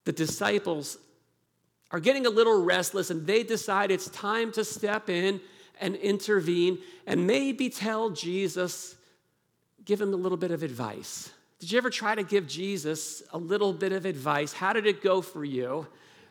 the 0.05 0.13
disciples 0.13 0.97
are 1.91 1.99
getting 1.99 2.25
a 2.25 2.29
little 2.29 2.63
restless 2.63 3.09
and 3.09 3.27
they 3.27 3.43
decide 3.43 3.91
it's 3.91 4.09
time 4.09 4.51
to 4.53 4.63
step 4.63 5.09
in 5.09 5.41
and 5.79 5.95
intervene 5.97 6.79
and 7.05 7.27
maybe 7.27 7.69
tell 7.69 8.09
Jesus, 8.09 8.95
give 9.85 10.01
him 10.01 10.13
a 10.13 10.17
little 10.17 10.37
bit 10.37 10.51
of 10.51 10.63
advice. 10.63 11.31
Did 11.59 11.71
you 11.71 11.77
ever 11.77 11.89
try 11.89 12.15
to 12.15 12.23
give 12.23 12.47
Jesus 12.47 13.23
a 13.33 13.37
little 13.37 13.73
bit 13.73 13.91
of 13.91 14.05
advice? 14.05 14.53
How 14.53 14.73
did 14.73 14.87
it 14.87 15.01
go 15.03 15.21
for 15.21 15.45
you? 15.45 15.87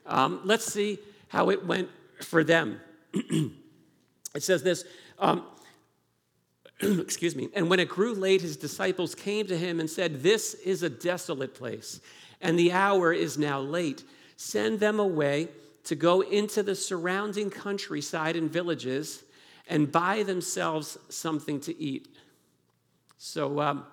Um, 0.06 0.40
let's 0.44 0.64
see 0.64 0.98
how 1.28 1.50
it 1.50 1.64
went 1.64 1.88
for 2.20 2.42
them. 2.42 2.80
it 3.14 4.42
says 4.42 4.62
this 4.62 4.84
um, 5.18 5.44
excuse 6.80 7.36
me. 7.36 7.48
And 7.54 7.68
when 7.68 7.80
it 7.80 7.88
grew 7.88 8.14
late, 8.14 8.40
his 8.40 8.56
disciples 8.56 9.14
came 9.14 9.46
to 9.46 9.56
him 9.56 9.80
and 9.80 9.88
said, 9.88 10.22
This 10.22 10.54
is 10.54 10.82
a 10.82 10.90
desolate 10.90 11.54
place, 11.54 12.00
and 12.40 12.58
the 12.58 12.72
hour 12.72 13.12
is 13.12 13.38
now 13.38 13.60
late. 13.60 14.04
Send 14.36 14.80
them 14.80 14.98
away 14.98 15.48
to 15.84 15.94
go 15.94 16.22
into 16.22 16.62
the 16.62 16.74
surrounding 16.74 17.50
countryside 17.50 18.36
and 18.36 18.50
villages 18.50 19.22
and 19.68 19.92
buy 19.92 20.22
themselves 20.22 20.98
something 21.08 21.60
to 21.60 21.80
eat. 21.80 22.08
So, 23.22 23.60
um, 23.60 23.84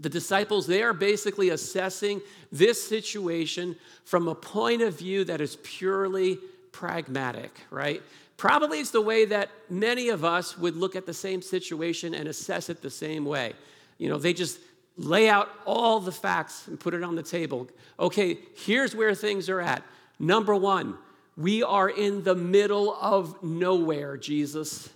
the 0.00 0.08
disciples, 0.08 0.66
they 0.66 0.82
are 0.82 0.94
basically 0.94 1.50
assessing 1.50 2.22
this 2.50 2.82
situation 2.82 3.76
from 4.06 4.26
a 4.26 4.34
point 4.34 4.80
of 4.80 4.98
view 4.98 5.22
that 5.24 5.42
is 5.42 5.56
purely 5.62 6.38
pragmatic, 6.72 7.52
right? 7.70 8.02
Probably 8.38 8.80
it's 8.80 8.90
the 8.90 9.02
way 9.02 9.26
that 9.26 9.50
many 9.68 10.08
of 10.08 10.24
us 10.24 10.56
would 10.56 10.76
look 10.76 10.96
at 10.96 11.04
the 11.04 11.12
same 11.12 11.42
situation 11.42 12.14
and 12.14 12.26
assess 12.26 12.70
it 12.70 12.80
the 12.80 12.88
same 12.88 13.26
way. 13.26 13.52
You 13.98 14.08
know, 14.08 14.16
they 14.16 14.32
just 14.32 14.60
lay 14.96 15.28
out 15.28 15.50
all 15.66 16.00
the 16.00 16.10
facts 16.10 16.68
and 16.68 16.80
put 16.80 16.94
it 16.94 17.02
on 17.02 17.16
the 17.16 17.22
table. 17.22 17.68
Okay, 18.00 18.38
here's 18.54 18.96
where 18.96 19.14
things 19.14 19.50
are 19.50 19.60
at. 19.60 19.82
Number 20.18 20.54
one, 20.56 20.96
we 21.36 21.62
are 21.62 21.90
in 21.90 22.24
the 22.24 22.34
middle 22.34 22.94
of 22.94 23.42
nowhere, 23.42 24.16
Jesus. 24.16 24.88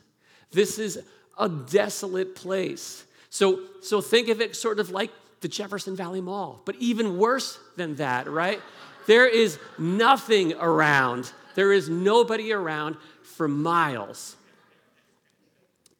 This 0.52 0.78
is 0.78 1.02
a 1.38 1.50
desolate 1.50 2.34
place. 2.34 3.04
So, 3.30 3.60
so 3.80 4.00
think 4.00 4.28
of 4.28 4.40
it 4.40 4.56
sort 4.56 4.80
of 4.80 4.90
like 4.90 5.10
the 5.40 5.48
Jefferson 5.48 5.96
Valley 5.96 6.20
Mall, 6.20 6.60
but 6.64 6.76
even 6.76 7.16
worse 7.16 7.58
than 7.76 7.96
that, 7.96 8.28
right? 8.28 8.60
There 9.06 9.26
is 9.26 9.58
nothing 9.78 10.52
around. 10.54 11.32
There 11.54 11.72
is 11.72 11.88
nobody 11.88 12.52
around 12.52 12.96
for 13.22 13.48
miles. 13.48 14.36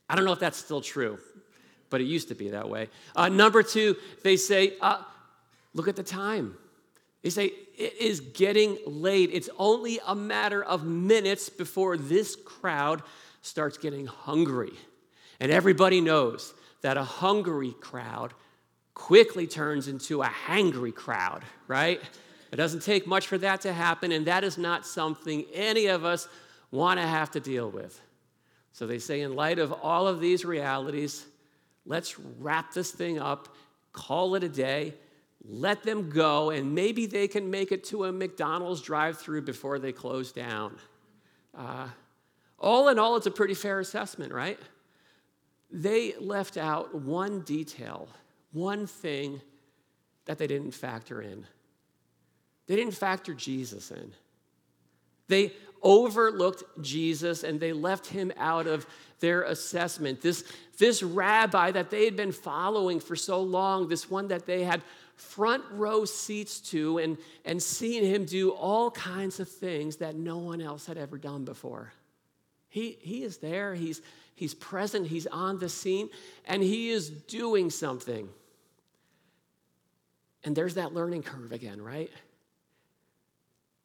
I 0.09 0.17
don't 0.17 0.25
know 0.25 0.33
if 0.33 0.41
that's 0.41 0.59
still 0.59 0.81
true, 0.81 1.19
but 1.89 2.01
it 2.01 2.05
used 2.05 2.29
to 2.29 2.35
be 2.35 2.51
that 2.51 2.69
way. 2.69 2.89
Uh, 3.17 3.29
number 3.29 3.63
two, 3.63 3.97
they 4.23 4.37
say, 4.37 4.75
uh, 4.81 5.03
look 5.73 5.89
at 5.89 5.97
the 5.97 6.03
time. 6.03 6.57
They 7.23 7.31
say, 7.31 7.53
it 7.79 7.97
is 7.99 8.21
getting 8.21 8.77
late. 8.87 9.31
It's 9.33 9.49
only 9.59 10.01
a 10.07 10.15
matter 10.15 10.63
of 10.63 10.85
minutes 10.85 11.49
before 11.49 11.97
this 11.97 12.37
crowd 12.37 13.03
starts 13.41 13.79
getting 13.79 14.07
hungry. 14.07 14.73
And 15.39 15.51
everybody 15.51 16.01
knows 16.01 16.53
that 16.83 16.97
a 16.97 17.05
hungry 17.05 17.75
crowd 17.81 18.33
quickly 18.95 19.47
turns 19.47 19.89
into 19.89 20.23
a 20.23 20.27
hangry 20.27 20.95
crowd, 20.95 21.45
right? 21.69 22.01
It 22.53 22.57
doesn't 22.57 22.83
take 22.83 23.07
much 23.07 23.27
for 23.27 23.39
that 23.39 23.61
to 23.63 23.73
happen, 23.73 24.13
and 24.13 24.27
that 24.27 24.45
is 24.45 24.59
not 24.59 24.87
something 24.87 25.45
any 25.55 25.87
of 25.87 26.05
us 26.05 26.29
want 26.71 27.01
to 27.01 27.07
have 27.07 27.31
to 27.33 27.41
deal 27.41 27.71
with. 27.71 28.01
So 28.73 28.87
they 28.87 28.99
say, 28.99 29.21
in 29.21 29.35
light 29.35 29.59
of 29.59 29.73
all 29.73 30.07
of 30.07 30.21
these 30.21 30.45
realities, 30.45 31.27
let's 31.87 32.19
wrap 32.19 32.73
this 32.73 32.91
thing 32.91 33.19
up, 33.19 33.55
call 33.93 34.35
it 34.35 34.45
a 34.45 34.49
day, 34.49 34.95
let 35.49 35.83
them 35.83 36.11
go, 36.11 36.51
and 36.51 36.75
maybe 36.75 37.07
they 37.07 37.27
can 37.27 37.51
make 37.51 37.73
it 37.73 37.85
to 37.85 38.05
a 38.05 38.13
McDonald's 38.13 38.83
drive 38.83 39.19
through 39.19 39.43
before 39.43 39.79
they 39.79 39.93
close 39.93 40.33
down. 40.33 40.77
Uh, 41.57 41.89
all 42.59 42.89
in 42.89 42.99
all, 42.99 43.17
it's 43.17 43.27
a 43.27 43.31
pretty 43.31 43.55
fair 43.55 43.81
assessment, 43.81 44.33
right? 44.33 44.59
They 45.73 46.15
left 46.19 46.57
out 46.57 46.95
one 46.95 47.41
detail, 47.41 48.09
one 48.53 48.87
thing 48.87 49.41
that 50.25 50.39
they 50.39 50.47
didn't 50.47 50.73
factor 50.73 51.23
in. 51.23 51.47
They 52.67 52.77
didn't 52.77 52.95
factor 52.95 53.35
Jesus 53.35 53.91
in. 53.91 54.13
They 55.29 55.53
overlooked 55.83 56.83
Jesus 56.83 57.45
and 57.45 57.59
they 57.59 57.73
left 57.73 58.07
him 58.07 58.33
out 58.37 58.67
of 58.67 58.87
their 59.21 59.43
assessment. 59.43 60.21
This, 60.21 60.45
this 60.79 61.03
rabbi 61.03 61.71
that 61.71 61.91
they 61.91 62.05
had 62.05 62.17
been 62.17 62.33
following 62.33 63.01
for 63.01 63.17
so 63.17 63.41
long, 63.41 63.89
this 63.89 64.11
one 64.11 64.29
that 64.29 64.47
they 64.47 64.65
had 64.65 64.83
front 65.17 65.63
row 65.73 66.05
seats 66.05 66.61
to 66.61 66.99
and, 66.99 67.19
and 67.45 67.63
seen 67.63 68.05
him 68.05 68.25
do 68.25 68.51
all 68.51 68.91
kinds 68.91 69.39
of 69.39 69.49
things 69.49 69.97
that 69.97 70.17
no 70.17 70.39
one 70.39 70.61
else 70.61 70.87
had 70.87 70.97
ever 70.97 71.19
done 71.19 71.45
before. 71.45 71.93
He, 72.69 72.99
he 73.01 73.25
is 73.25 73.39
there, 73.39 73.75
he's, 73.75 74.01
he's 74.41 74.55
present, 74.55 75.07
he's 75.07 75.27
on 75.29 75.59
the 75.59 75.69
scene, 75.69 76.09
and 76.47 76.63
he 76.63 76.91
is 76.91 77.11
doing 77.11 77.71
something. 77.71 78.29
And 80.43 80.57
there's 80.57 80.75
that 80.75 80.95
learning 80.95 81.23
curve 81.23 81.53
again, 81.53 81.81
right? 81.81 82.11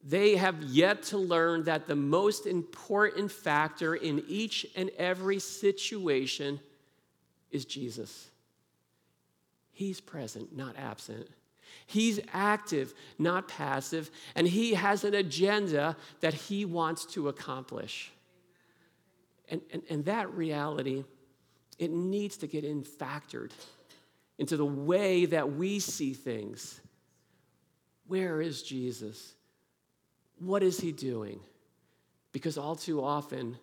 they 0.05 0.35
have 0.35 0.61
yet 0.61 1.01
to 1.01 1.17
learn 1.17 1.63
that 1.63 1.87
the 1.87 1.95
most 1.95 2.45
important 2.45 3.31
factor 3.31 3.95
in 3.95 4.23
each 4.27 4.65
and 4.75 4.91
every 4.97 5.39
situation 5.39 6.59
is 7.51 7.65
Jesus. 7.65 8.29
He's 9.71 9.99
present, 9.99 10.55
not 10.55 10.75
absent. 10.77 11.27
He's 11.87 12.19
active, 12.31 12.93
not 13.17 13.47
passive, 13.47 14.11
and 14.35 14.47
he 14.47 14.75
has 14.75 15.03
an 15.03 15.15
agenda 15.15 15.97
that 16.21 16.33
he 16.35 16.65
wants 16.65 17.05
to 17.07 17.27
accomplish. 17.27 18.11
And, 19.49 19.61
and, 19.71 19.83
and 19.89 20.05
that 20.05 20.31
reality, 20.33 21.03
it 21.77 21.91
needs 21.91 22.37
to 22.37 22.47
get 22.47 22.63
in 22.63 22.83
factored 22.83 23.51
into 24.37 24.57
the 24.57 24.65
way 24.65 25.25
that 25.25 25.53
we 25.53 25.79
see 25.79 26.13
things. 26.13 26.79
Where 28.07 28.41
is 28.41 28.61
Jesus? 28.63 29.33
What 30.39 30.63
is 30.63 30.79
he 30.79 30.91
doing? 30.91 31.39
Because 32.31 32.57
all 32.57 32.75
too 32.75 33.03
often, 33.03 33.57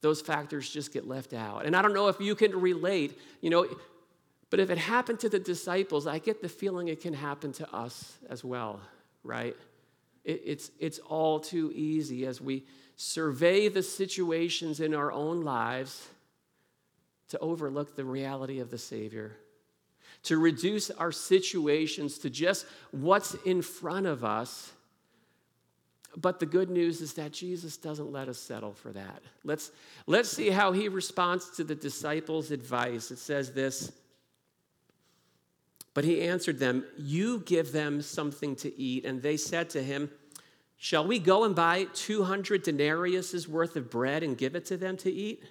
those 0.00 0.20
factors 0.20 0.68
just 0.68 0.92
get 0.92 1.06
left 1.06 1.32
out. 1.32 1.64
And 1.64 1.76
I 1.76 1.82
don't 1.82 1.94
know 1.94 2.08
if 2.08 2.20
you 2.20 2.34
can 2.34 2.60
relate, 2.60 3.18
you 3.40 3.50
know, 3.50 3.66
but 4.50 4.60
if 4.60 4.68
it 4.68 4.78
happened 4.78 5.20
to 5.20 5.28
the 5.28 5.38
disciples, 5.38 6.06
I 6.06 6.18
get 6.18 6.42
the 6.42 6.48
feeling 6.48 6.88
it 6.88 7.00
can 7.00 7.14
happen 7.14 7.52
to 7.54 7.74
us 7.74 8.18
as 8.28 8.44
well, 8.44 8.80
right? 9.22 9.56
It, 10.24 10.42
it's, 10.44 10.70
it's 10.78 10.98
all 10.98 11.40
too 11.40 11.72
easy 11.74 12.26
as 12.26 12.40
we 12.40 12.64
survey 13.02 13.68
the 13.68 13.82
situations 13.82 14.78
in 14.78 14.94
our 14.94 15.10
own 15.10 15.42
lives 15.42 16.06
to 17.28 17.38
overlook 17.40 17.96
the 17.96 18.04
reality 18.04 18.60
of 18.60 18.70
the 18.70 18.78
Savior, 18.78 19.32
to 20.22 20.38
reduce 20.38 20.88
our 20.88 21.10
situations 21.10 22.18
to 22.18 22.30
just 22.30 22.64
what's 22.92 23.34
in 23.44 23.60
front 23.60 24.06
of 24.06 24.24
us. 24.24 24.70
But 26.16 26.38
the 26.38 26.46
good 26.46 26.70
news 26.70 27.00
is 27.00 27.14
that 27.14 27.32
Jesus 27.32 27.76
doesn't 27.76 28.12
let 28.12 28.28
us 28.28 28.38
settle 28.38 28.72
for 28.72 28.92
that. 28.92 29.22
Let's, 29.42 29.72
let's 30.06 30.30
see 30.30 30.50
how 30.50 30.70
he 30.70 30.88
responds 30.88 31.50
to 31.56 31.64
the 31.64 31.74
disciples' 31.74 32.52
advice. 32.52 33.10
It 33.10 33.18
says 33.18 33.52
this 33.52 33.90
But 35.92 36.04
he 36.04 36.22
answered 36.22 36.60
them, 36.60 36.84
You 36.96 37.40
give 37.40 37.72
them 37.72 38.00
something 38.00 38.54
to 38.56 38.78
eat. 38.78 39.04
And 39.04 39.22
they 39.22 39.36
said 39.36 39.70
to 39.70 39.82
him, 39.82 40.10
Shall 40.82 41.06
we 41.06 41.20
go 41.20 41.44
and 41.44 41.54
buy 41.54 41.84
200 41.94 42.64
denarius 42.64 43.46
worth 43.46 43.76
of 43.76 43.88
bread 43.88 44.24
and 44.24 44.36
give 44.36 44.56
it 44.56 44.64
to 44.64 44.76
them 44.76 44.96
to 44.96 45.12
eat? 45.12 45.44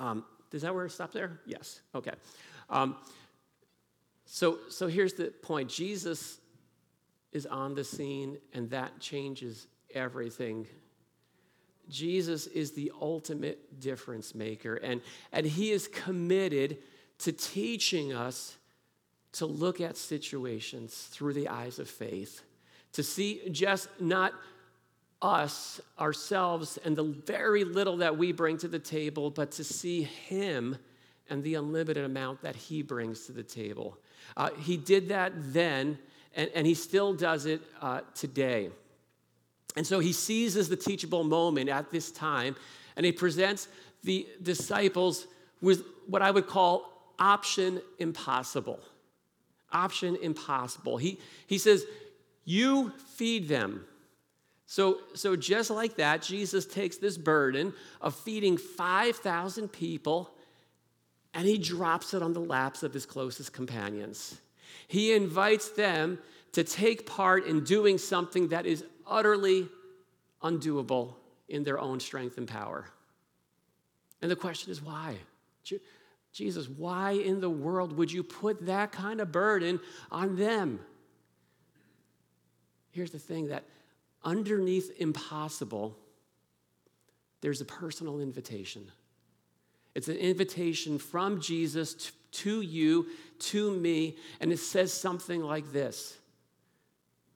Um, 0.00 0.24
is 0.50 0.62
that 0.62 0.74
where 0.74 0.86
it 0.86 0.90
stops 0.92 1.12
there? 1.12 1.38
Yes. 1.44 1.82
Okay. 1.94 2.14
Um, 2.70 2.96
so, 4.24 4.60
so 4.70 4.86
here's 4.86 5.12
the 5.12 5.26
point 5.26 5.68
Jesus 5.68 6.38
is 7.32 7.44
on 7.44 7.74
the 7.74 7.84
scene, 7.84 8.38
and 8.54 8.70
that 8.70 9.00
changes 9.00 9.66
everything. 9.94 10.66
Jesus 11.90 12.46
is 12.46 12.70
the 12.70 12.90
ultimate 12.98 13.80
difference 13.80 14.34
maker, 14.34 14.76
and, 14.76 15.02
and 15.30 15.44
he 15.44 15.72
is 15.72 15.88
committed 15.88 16.78
to 17.18 17.32
teaching 17.32 18.14
us 18.14 18.56
to 19.32 19.46
look 19.46 19.80
at 19.80 19.96
situations 19.96 21.08
through 21.10 21.32
the 21.32 21.48
eyes 21.48 21.78
of 21.78 21.88
faith, 21.88 22.42
to 22.92 23.02
see 23.02 23.42
just 23.50 23.88
not 24.00 24.34
us, 25.22 25.80
ourselves, 25.98 26.78
and 26.84 26.96
the 26.96 27.04
very 27.04 27.64
little 27.64 27.98
that 27.98 28.18
we 28.18 28.32
bring 28.32 28.58
to 28.58 28.68
the 28.68 28.78
table, 28.78 29.30
but 29.30 29.52
to 29.52 29.64
see 29.64 30.02
Him 30.02 30.76
and 31.30 31.42
the 31.42 31.54
unlimited 31.54 32.04
amount 32.04 32.42
that 32.42 32.56
He 32.56 32.82
brings 32.82 33.26
to 33.26 33.32
the 33.32 33.42
table. 33.42 33.96
Uh, 34.36 34.50
he 34.58 34.76
did 34.76 35.08
that 35.08 35.32
then, 35.36 35.98
and, 36.34 36.50
and 36.54 36.66
He 36.66 36.74
still 36.74 37.14
does 37.14 37.46
it 37.46 37.62
uh, 37.80 38.00
today. 38.14 38.70
And 39.76 39.86
so 39.86 40.00
He 40.00 40.12
seizes 40.12 40.68
the 40.68 40.76
teachable 40.76 41.24
moment 41.24 41.70
at 41.70 41.90
this 41.90 42.10
time, 42.10 42.56
and 42.96 43.06
He 43.06 43.12
presents 43.12 43.68
the 44.02 44.26
disciples 44.42 45.26
with 45.60 45.84
what 46.08 46.20
I 46.20 46.30
would 46.32 46.48
call 46.48 47.14
option 47.18 47.80
impossible. 47.98 48.80
Option 49.72 50.16
impossible. 50.16 50.96
He, 50.96 51.18
he 51.46 51.58
says, 51.58 51.84
You 52.44 52.90
feed 53.14 53.48
them. 53.48 53.84
So, 54.66 55.00
so, 55.14 55.36
just 55.36 55.70
like 55.70 55.96
that, 55.96 56.22
Jesus 56.22 56.64
takes 56.64 56.96
this 56.96 57.18
burden 57.18 57.74
of 58.00 58.14
feeding 58.14 58.56
5,000 58.56 59.68
people 59.68 60.30
and 61.34 61.46
he 61.46 61.58
drops 61.58 62.14
it 62.14 62.22
on 62.22 62.32
the 62.32 62.40
laps 62.40 62.82
of 62.82 62.92
his 62.92 63.06
closest 63.06 63.52
companions. 63.52 64.40
He 64.88 65.14
invites 65.14 65.70
them 65.70 66.18
to 66.52 66.64
take 66.64 67.06
part 67.06 67.46
in 67.46 67.64
doing 67.64 67.98
something 67.98 68.48
that 68.48 68.66
is 68.66 68.84
utterly 69.06 69.68
undoable 70.42 71.14
in 71.48 71.64
their 71.64 71.78
own 71.78 72.00
strength 72.00 72.36
and 72.36 72.46
power. 72.46 72.86
And 74.20 74.30
the 74.30 74.36
question 74.36 74.70
is 74.70 74.82
why? 74.82 75.16
Jesus, 76.32 76.68
why 76.68 77.12
in 77.12 77.40
the 77.40 77.50
world 77.50 77.96
would 77.96 78.10
you 78.10 78.22
put 78.22 78.66
that 78.66 78.90
kind 78.90 79.20
of 79.20 79.30
burden 79.30 79.80
on 80.10 80.36
them? 80.36 80.80
Here's 82.90 83.10
the 83.10 83.18
thing 83.18 83.48
that 83.48 83.64
underneath 84.24 84.90
impossible, 84.98 85.96
there's 87.40 87.60
a 87.60 87.66
personal 87.66 88.20
invitation. 88.20 88.90
It's 89.94 90.08
an 90.08 90.16
invitation 90.16 90.98
from 90.98 91.40
Jesus 91.40 92.12
to 92.32 92.62
you, 92.62 93.06
to 93.38 93.72
me, 93.72 94.16
and 94.40 94.52
it 94.52 94.58
says 94.58 94.92
something 94.92 95.42
like 95.42 95.70
this 95.72 96.16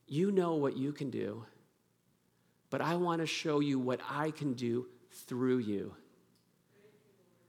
You 0.07 0.31
know 0.31 0.55
what 0.55 0.77
you 0.77 0.93
can 0.93 1.11
do, 1.11 1.45
but 2.71 2.81
I 2.81 2.97
want 2.97 3.21
to 3.21 3.27
show 3.27 3.61
you 3.61 3.79
what 3.79 4.01
I 4.09 4.31
can 4.31 4.55
do 4.55 4.87
through 5.11 5.59
you. 5.59 5.95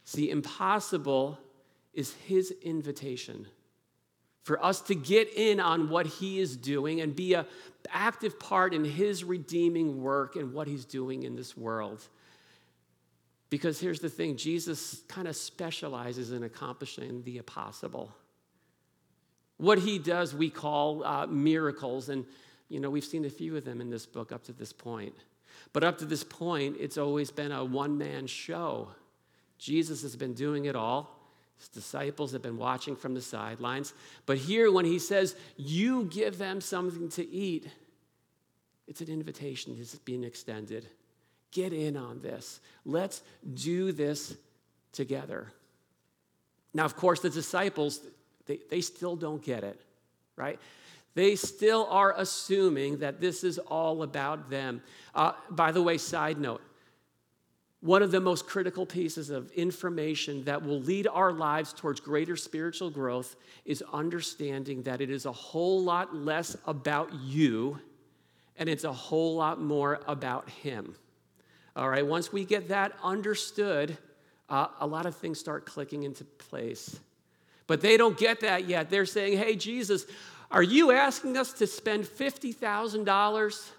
See, 0.07 0.29
impossible 0.29 1.37
is 1.93 2.13
his 2.13 2.51
invitation 2.61 3.45
for 4.41 4.63
us 4.63 4.79
to 4.83 4.95
get 4.95 5.27
in 5.35 5.59
on 5.59 5.89
what 5.89 6.05
he 6.05 6.39
is 6.39 6.55
doing 6.55 7.01
and 7.01 7.13
be 7.13 7.33
an 7.33 7.45
active 7.89 8.39
part 8.39 8.73
in 8.73 8.85
his 8.85 9.25
redeeming 9.25 10.01
work 10.01 10.37
and 10.37 10.53
what 10.53 10.65
he's 10.65 10.85
doing 10.85 11.23
in 11.23 11.35
this 11.35 11.57
world. 11.57 12.07
Because 13.49 13.81
here's 13.81 13.99
the 13.99 14.07
thing 14.07 14.37
Jesus 14.37 15.01
kind 15.09 15.27
of 15.27 15.35
specializes 15.35 16.31
in 16.31 16.43
accomplishing 16.43 17.21
the 17.23 17.35
impossible. 17.35 18.15
What 19.57 19.77
he 19.77 19.99
does, 19.99 20.33
we 20.33 20.49
call 20.49 21.03
uh, 21.03 21.27
miracles, 21.27 22.07
and 22.07 22.23
you 22.69 22.79
know, 22.79 22.89
we've 22.89 23.03
seen 23.03 23.25
a 23.25 23.29
few 23.29 23.57
of 23.57 23.65
them 23.65 23.81
in 23.81 23.89
this 23.89 24.05
book 24.05 24.31
up 24.31 24.45
to 24.45 24.53
this 24.53 24.71
point. 24.71 25.15
But 25.73 25.83
up 25.83 25.97
to 25.97 26.05
this 26.05 26.23
point, 26.23 26.77
it's 26.79 26.97
always 26.97 27.29
been 27.29 27.51
a 27.51 27.65
one 27.65 27.97
man 27.97 28.25
show. 28.27 28.87
Jesus 29.57 30.01
has 30.03 30.15
been 30.15 30.33
doing 30.33 30.65
it 30.65 30.75
all. 30.75 31.17
His 31.57 31.69
disciples 31.69 32.33
have 32.33 32.41
been 32.41 32.57
watching 32.57 32.95
from 32.95 33.13
the 33.13 33.21
sidelines. 33.21 33.93
But 34.25 34.37
here, 34.37 34.71
when 34.71 34.85
he 34.85 34.99
says, 34.99 35.35
You 35.55 36.05
give 36.05 36.37
them 36.37 36.61
something 36.61 37.09
to 37.09 37.27
eat, 37.27 37.67
it's 38.87 39.01
an 39.01 39.09
invitation 39.09 39.75
that's 39.77 39.95
being 39.95 40.23
extended. 40.23 40.87
Get 41.51 41.73
in 41.73 41.97
on 41.97 42.21
this. 42.21 42.59
Let's 42.85 43.21
do 43.53 43.91
this 43.91 44.35
together. 44.91 45.51
Now, 46.73 46.85
of 46.85 46.95
course, 46.95 47.21
the 47.21 47.29
disciples, 47.29 48.01
they, 48.45 48.59
they 48.69 48.81
still 48.81 49.15
don't 49.15 49.41
get 49.41 49.63
it, 49.63 49.81
right? 50.35 50.59
They 51.15 51.35
still 51.35 51.87
are 51.89 52.13
assuming 52.15 52.99
that 52.99 53.19
this 53.19 53.43
is 53.43 53.57
all 53.57 54.03
about 54.03 54.51
them. 54.51 54.83
Uh, 55.15 55.31
by 55.49 55.71
the 55.71 55.81
way, 55.81 55.97
side 55.97 56.37
note, 56.37 56.61
one 57.81 58.01
of 58.01 58.11
the 58.11 58.19
most 58.19 58.47
critical 58.47 58.85
pieces 58.85 59.29
of 59.29 59.51
information 59.51 60.43
that 60.45 60.63
will 60.63 60.79
lead 60.81 61.07
our 61.07 61.31
lives 61.31 61.73
towards 61.73 61.99
greater 61.99 62.35
spiritual 62.35 62.89
growth 62.89 63.35
is 63.65 63.83
understanding 63.93 64.81
that 64.83 64.99
it 64.99 65.09
is 65.09 65.25
a 65.25 65.31
whole 65.31 65.83
lot 65.83 66.15
less 66.15 66.57
about 66.65 67.13
you 67.13 67.79
and 68.57 68.67
it's 68.67 68.83
a 68.83 68.93
whole 68.93 69.35
lot 69.35 69.61
more 69.61 69.99
about 70.07 70.49
Him. 70.49 70.95
All 71.75 71.89
right, 71.89 72.05
once 72.05 72.33
we 72.33 72.43
get 72.43 72.69
that 72.69 72.93
understood, 73.03 73.95
uh, 74.49 74.67
a 74.79 74.87
lot 74.87 75.05
of 75.05 75.15
things 75.15 75.39
start 75.39 75.65
clicking 75.65 76.03
into 76.03 76.23
place. 76.23 76.99
But 77.67 77.81
they 77.81 77.97
don't 77.97 78.17
get 78.17 78.39
that 78.39 78.67
yet. 78.67 78.89
They're 78.89 79.05
saying, 79.05 79.37
hey, 79.37 79.55
Jesus, 79.55 80.07
are 80.49 80.63
you 80.63 80.91
asking 80.91 81.37
us 81.37 81.53
to 81.53 81.67
spend 81.67 82.05
$50,000 82.05 83.69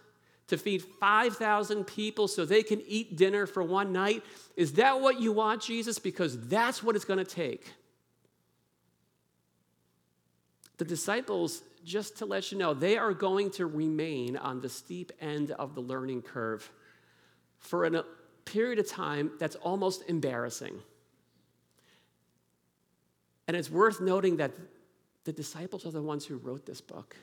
to 0.49 0.59
feed 0.59 0.83
5,000 0.83 1.85
people 1.87 2.27
so 2.27 2.45
they 2.45 2.63
can 2.63 2.83
eat 2.87 3.17
dinner 3.17 3.47
for 3.47 3.63
one 3.63 3.93
night? 3.93 4.23
Is 4.57 4.75
that 4.75 5.01
what 5.01 5.21
you 5.21 5.33
want, 5.33 5.63
Jesus? 5.63 5.99
Because 5.99 6.49
that's 6.49 6.83
what 6.83 6.97
it's 6.97 7.05
going 7.05 7.25
to 7.25 7.25
take. 7.25 7.73
The 10.79 10.85
disciples, 10.85 11.63
just 11.85 12.19
to 12.19 12.27
let 12.27 12.51
you 12.51 12.59
know, 12.59 12.73
they 12.73 12.97
are 12.97 13.13
going 13.13 13.51
to 13.53 13.67
remain 13.67 14.37
on 14.37 14.61
the 14.61 14.69
steep 14.69 15.13
end 15.21 15.51
of 15.53 15.75
the 15.75 15.81
learning 15.81 16.23
curve 16.23 16.71
for 17.59 17.85
a 17.85 18.05
period 18.45 18.79
of 18.79 18.89
time 18.89 19.33
that's 19.39 19.57
almost 19.57 20.05
embarrassing. 20.09 20.81
And 23.47 23.57
it's 23.57 23.71
worth 23.71 24.01
noting 24.01 24.37
that 24.37 24.53
the 25.25 25.33
disciples 25.33 25.85
are 25.85 25.91
the 25.91 26.03
ones 26.03 26.25
who 26.25 26.37
wrote 26.37 26.65
this 26.65 26.81
book. 26.81 27.17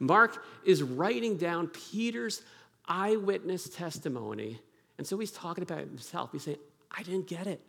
Mark 0.00 0.42
is 0.64 0.82
writing 0.82 1.36
down 1.36 1.68
Peter's 1.68 2.42
eyewitness 2.88 3.68
testimony. 3.68 4.58
And 4.98 5.06
so 5.06 5.18
he's 5.18 5.30
talking 5.30 5.62
about 5.62 5.78
himself. 5.78 6.32
He's 6.32 6.42
saying, 6.42 6.58
I 6.90 7.02
didn't 7.02 7.28
get 7.28 7.46
it. 7.46 7.60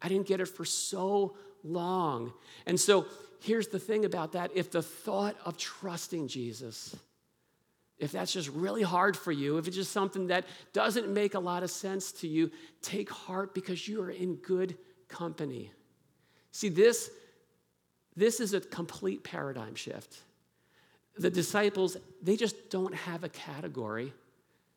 I 0.00 0.08
didn't 0.08 0.26
get 0.26 0.40
it 0.40 0.46
for 0.46 0.64
so 0.64 1.36
long. 1.62 2.32
And 2.66 2.80
so 2.80 3.06
here's 3.40 3.68
the 3.68 3.78
thing 3.78 4.04
about 4.04 4.32
that 4.32 4.52
if 4.54 4.70
the 4.70 4.82
thought 4.82 5.36
of 5.44 5.58
trusting 5.58 6.28
Jesus, 6.28 6.96
if 7.98 8.12
that's 8.12 8.32
just 8.32 8.48
really 8.48 8.82
hard 8.82 9.16
for 9.16 9.32
you, 9.32 9.58
if 9.58 9.66
it's 9.66 9.76
just 9.76 9.92
something 9.92 10.28
that 10.28 10.46
doesn't 10.72 11.08
make 11.08 11.34
a 11.34 11.40
lot 11.40 11.62
of 11.62 11.70
sense 11.70 12.12
to 12.12 12.28
you, 12.28 12.50
take 12.80 13.10
heart 13.10 13.54
because 13.54 13.86
you 13.86 14.00
are 14.02 14.10
in 14.10 14.36
good 14.36 14.78
company. 15.08 15.70
See, 16.52 16.70
this, 16.70 17.10
this 18.16 18.40
is 18.40 18.54
a 18.54 18.60
complete 18.60 19.22
paradigm 19.22 19.74
shift. 19.74 20.20
The 21.18 21.30
disciples, 21.30 21.96
they 22.22 22.36
just 22.36 22.70
don't 22.70 22.94
have 22.94 23.24
a 23.24 23.28
category 23.28 24.12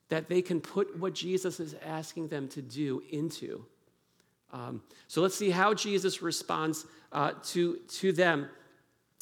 that 0.09 0.29
they 0.29 0.41
can 0.41 0.61
put 0.61 0.97
what 0.99 1.13
Jesus 1.13 1.59
is 1.59 1.75
asking 1.85 2.27
them 2.27 2.47
to 2.49 2.61
do 2.61 3.01
into. 3.09 3.65
Um, 4.51 4.83
so 5.07 5.21
let's 5.21 5.35
see 5.35 5.49
how 5.49 5.73
Jesus 5.73 6.21
responds 6.21 6.85
uh, 7.11 7.31
to, 7.45 7.77
to 7.77 8.11
them. 8.11 8.47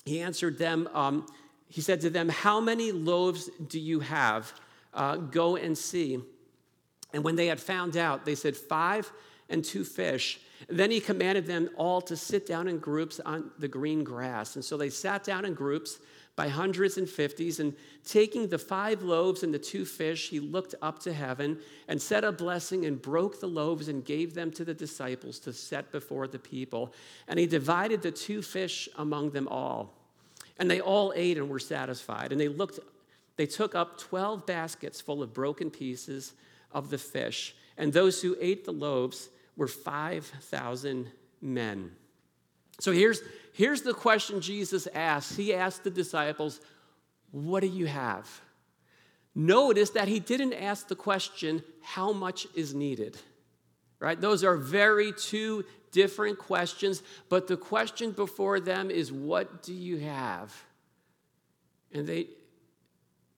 He 0.04 0.19
answered 0.19 0.58
them, 0.58 0.89
um, 0.93 1.26
he 1.69 1.80
said 1.80 2.02
to 2.02 2.10
them, 2.10 2.28
How 2.28 2.60
many 2.60 2.91
loaves 2.91 3.50
do 3.67 3.80
you 3.80 4.02
have? 4.02 4.52
Uh, 4.93 5.15
go 5.15 5.56
and 5.56 5.78
see. 5.78 6.19
And 7.13 7.24
when 7.24 7.38
they 7.38 7.47
had 7.47 7.62
found 7.62 7.95
out, 7.95 8.26
they 8.26 8.36
said, 8.36 8.58
Five 8.58 9.10
and 9.50 9.63
two 9.63 9.86
fish. 9.86 10.41
Then 10.69 10.91
he 10.91 11.00
commanded 11.00 11.45
them 11.45 11.69
all 11.76 12.02
to 12.02 12.15
sit 12.15 12.45
down 12.45 12.67
in 12.67 12.80
groups 12.80 13.19
on 13.19 13.52
the 13.60 13.67
green 13.67 14.04
grass. 14.04 14.56
And 14.56 14.63
so 14.63 14.78
they 14.78 14.89
sat 14.89 15.24
down 15.24 15.45
in 15.45 15.54
groups 15.54 16.00
by 16.36 16.47
hundreds 16.47 16.97
and 16.97 17.10
fifties. 17.10 17.60
And 17.60 17.74
taking 18.06 18.47
the 18.47 18.58
five 18.58 19.04
loaves 19.04 19.43
and 19.43 19.54
the 19.54 19.60
two 19.60 19.86
fish, 19.86 20.30
he 20.30 20.39
looked 20.39 20.76
up 20.82 21.00
to 21.00 21.13
heaven 21.13 21.60
and 21.88 22.02
said 22.02 22.24
a 22.24 22.32
blessing 22.32 22.86
and 22.86 23.02
broke 23.02 23.39
the 23.39 23.47
loaves 23.47 23.88
and 23.88 24.04
gave 24.04 24.34
them 24.34 24.52
to 24.52 24.65
the 24.65 24.74
disciples 24.74 25.39
to 25.39 25.54
set 25.54 25.91
before 25.91 26.28
the 26.28 26.39
people. 26.39 26.93
And 27.28 27.38
he 27.39 27.45
divided 27.45 28.02
the 28.02 28.12
two 28.12 28.41
fish 28.41 28.88
among 28.97 29.32
them 29.32 29.47
all. 29.47 29.93
And 30.58 30.69
they 30.69 30.80
all 30.80 31.13
ate 31.15 31.38
and 31.38 31.50
were 31.50 31.60
satisfied. 31.60 32.32
And 32.32 32.39
they 32.39 32.47
looked, 32.47 32.80
they 33.36 33.45
took 33.45 33.76
up 33.76 33.97
12 33.97 34.45
baskets 34.45 35.02
full 35.02 35.24
of 35.24 35.34
broken 35.34 35.69
pieces 35.69 36.34
of 36.71 36.89
the 36.89 36.97
fish. 36.97 37.56
And 37.78 37.91
those 37.91 38.21
who 38.21 38.38
ate 38.39 38.65
the 38.65 38.74
loaves 38.74 39.30
were 39.57 39.67
5,000 39.67 41.07
men. 41.41 41.91
So 42.79 42.91
here's, 42.91 43.21
here's 43.53 43.83
the 43.83 43.93
question 43.93 44.41
Jesus 44.41 44.87
asked. 44.87 45.35
He 45.37 45.53
asked 45.53 45.83
the 45.83 45.91
disciples, 45.91 46.61
What 47.31 47.61
do 47.61 47.67
you 47.67 47.85
have? 47.85 48.41
Notice 49.33 49.91
that 49.91 50.07
he 50.07 50.19
didn't 50.19 50.53
ask 50.53 50.87
the 50.87 50.95
question, 50.95 51.63
How 51.81 52.11
much 52.11 52.47
is 52.55 52.73
needed? 52.73 53.17
Right? 53.99 54.19
Those 54.19 54.43
are 54.43 54.57
very 54.57 55.13
two 55.13 55.63
different 55.91 56.39
questions, 56.39 57.03
but 57.29 57.47
the 57.47 57.57
question 57.57 58.11
before 58.11 58.59
them 58.59 58.89
is, 58.89 59.11
What 59.11 59.61
do 59.63 59.73
you 59.73 59.97
have? 59.97 60.53
And 61.93 62.07
they, 62.07 62.27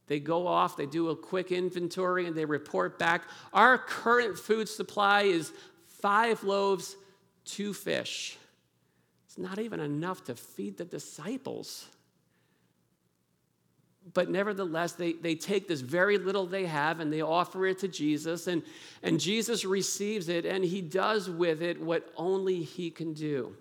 they 0.08 0.20
go 0.20 0.48
off, 0.48 0.78
they 0.78 0.86
do 0.86 1.10
a 1.10 1.16
quick 1.16 1.52
inventory, 1.52 2.28
and 2.28 2.36
they 2.36 2.46
report 2.46 3.00
back. 3.00 3.24
Our 3.52 3.78
current 3.78 4.38
food 4.38 4.70
supply 4.70 5.24
is 5.24 5.52
five 6.04 6.44
loaves, 6.44 6.98
two 7.46 7.74
fish. 7.74 8.38
It's 9.26 9.38
not 9.38 9.58
even 9.58 9.80
enough 9.80 10.26
to 10.26 10.36
feed 10.36 10.78
the 10.78 10.84
disciples. 10.84 11.88
But 14.14 14.30
nevertheless, 14.30 14.92
they, 14.92 15.14
they 15.14 15.36
take 15.36 15.70
this 15.70 15.80
very 15.80 16.18
little 16.18 16.46
they 16.46 16.66
have 16.66 17.00
and 17.00 17.12
they 17.12 17.22
offer 17.22 17.66
it 17.68 17.80
to 17.80 17.88
Jesus, 17.88 18.48
and, 18.48 18.64
and 19.02 19.18
Jesus 19.18 19.64
receives 19.64 20.28
it, 20.28 20.46
and 20.46 20.62
he 20.66 20.82
does 20.82 21.30
with 21.30 21.62
it 21.62 21.80
what 21.82 22.12
only 22.18 22.64
he 22.64 22.92
can 22.92 23.14
do. 23.14 23.56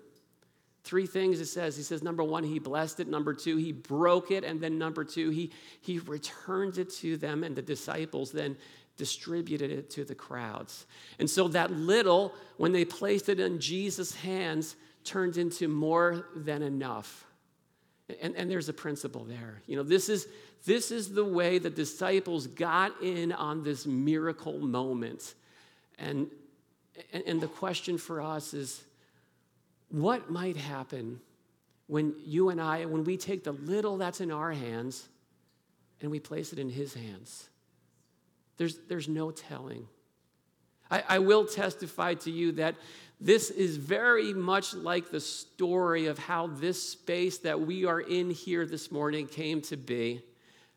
Three 0.83 1.07
things 1.07 1.39
it 1.39 1.45
says. 1.45 1.77
He 1.77 1.83
says, 1.83 2.03
number 2.03 2.25
one, 2.25 2.43
he 2.43 2.59
blessed 2.59 2.99
it. 2.99 3.07
Number 3.07 3.33
two, 3.33 3.55
he 3.55 3.71
broke 3.71 4.31
it. 4.31 4.43
And 4.43 4.59
then 4.59 4.77
number 4.77 5.05
two, 5.05 5.29
he, 5.29 5.49
he 5.79 5.99
returned 5.99 6.77
it 6.77 6.89
to 6.95 7.15
them, 7.15 7.45
and 7.45 7.55
the 7.55 7.61
disciples 7.61 8.33
then 8.33 8.57
distributed 8.97 9.71
it 9.71 9.89
to 9.91 10.05
the 10.05 10.15
crowds. 10.15 10.85
And 11.19 11.29
so 11.29 11.47
that 11.49 11.71
little, 11.71 12.33
when 12.57 12.71
they 12.71 12.85
placed 12.85 13.29
it 13.29 13.39
in 13.39 13.59
Jesus' 13.59 14.13
hands, 14.13 14.75
turned 15.03 15.37
into 15.37 15.67
more 15.67 16.27
than 16.35 16.61
enough. 16.61 17.25
And, 18.21 18.35
and 18.35 18.49
there's 18.49 18.69
a 18.69 18.73
principle 18.73 19.23
there. 19.23 19.61
You 19.65 19.77
know, 19.77 19.83
this 19.83 20.09
is, 20.09 20.27
this 20.65 20.91
is 20.91 21.13
the 21.13 21.25
way 21.25 21.57
the 21.57 21.69
disciples 21.69 22.47
got 22.47 23.01
in 23.01 23.31
on 23.31 23.63
this 23.63 23.85
miracle 23.85 24.59
moment. 24.59 25.33
And, 25.97 26.27
and, 27.11 27.23
and 27.25 27.41
the 27.41 27.47
question 27.47 27.97
for 27.97 28.21
us 28.21 28.53
is 28.53 28.83
what 29.89 30.29
might 30.29 30.57
happen 30.57 31.19
when 31.87 32.15
you 32.25 32.49
and 32.49 32.61
I, 32.61 32.85
when 32.85 33.03
we 33.03 33.17
take 33.17 33.43
the 33.43 33.51
little 33.51 33.97
that's 33.97 34.21
in 34.21 34.31
our 34.31 34.51
hands 34.51 35.07
and 36.01 36.11
we 36.11 36.19
place 36.19 36.53
it 36.53 36.59
in 36.59 36.69
His 36.69 36.93
hands? 36.93 37.49
There's, 38.57 38.77
there's 38.87 39.07
no 39.07 39.31
telling. 39.31 39.87
I, 40.89 41.03
I 41.07 41.19
will 41.19 41.45
testify 41.45 42.15
to 42.15 42.31
you 42.31 42.53
that 42.53 42.75
this 43.19 43.49
is 43.49 43.77
very 43.77 44.33
much 44.33 44.73
like 44.73 45.09
the 45.09 45.19
story 45.19 46.07
of 46.07 46.19
how 46.19 46.47
this 46.47 46.81
space 46.81 47.39
that 47.39 47.59
we 47.59 47.85
are 47.85 48.01
in 48.01 48.29
here 48.29 48.65
this 48.65 48.91
morning 48.91 49.27
came 49.27 49.61
to 49.61 49.77
be. 49.77 50.21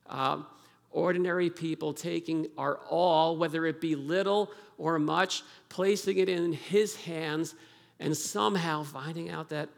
Uh, 0.09 0.43
ordinary 0.91 1.51
people 1.51 1.93
taking 1.93 2.47
our 2.57 2.77
all, 2.89 3.37
whether 3.37 3.67
it 3.67 3.81
be 3.81 3.95
little 3.95 4.51
or 4.79 4.99
much, 4.99 5.43
placing 5.69 6.19
it 6.19 6.29
in 6.29 6.53
His 6.53 6.97
hands, 6.97 7.55
and 7.99 8.17
somehow 8.17 8.83
finding 8.83 9.29
out 9.29 9.49
that 9.51 9.69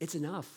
it's 0.00 0.14
enough. 0.14 0.48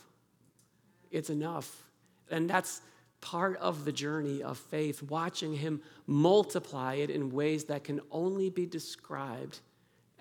It's 1.12 1.30
enough. 1.30 1.84
And 2.32 2.50
that's 2.50 2.82
part 3.24 3.58
of 3.58 3.86
the 3.86 3.92
journey 3.92 4.44
of 4.44 4.58
faith, 4.58 5.02
watching 5.04 5.56
Him 5.56 5.82
multiply 6.06 6.96
it 6.96 7.10
in 7.10 7.32
ways 7.32 7.64
that 7.66 7.86
can 7.86 8.02
only 8.12 8.50
be 8.50 8.66
described 8.66 9.60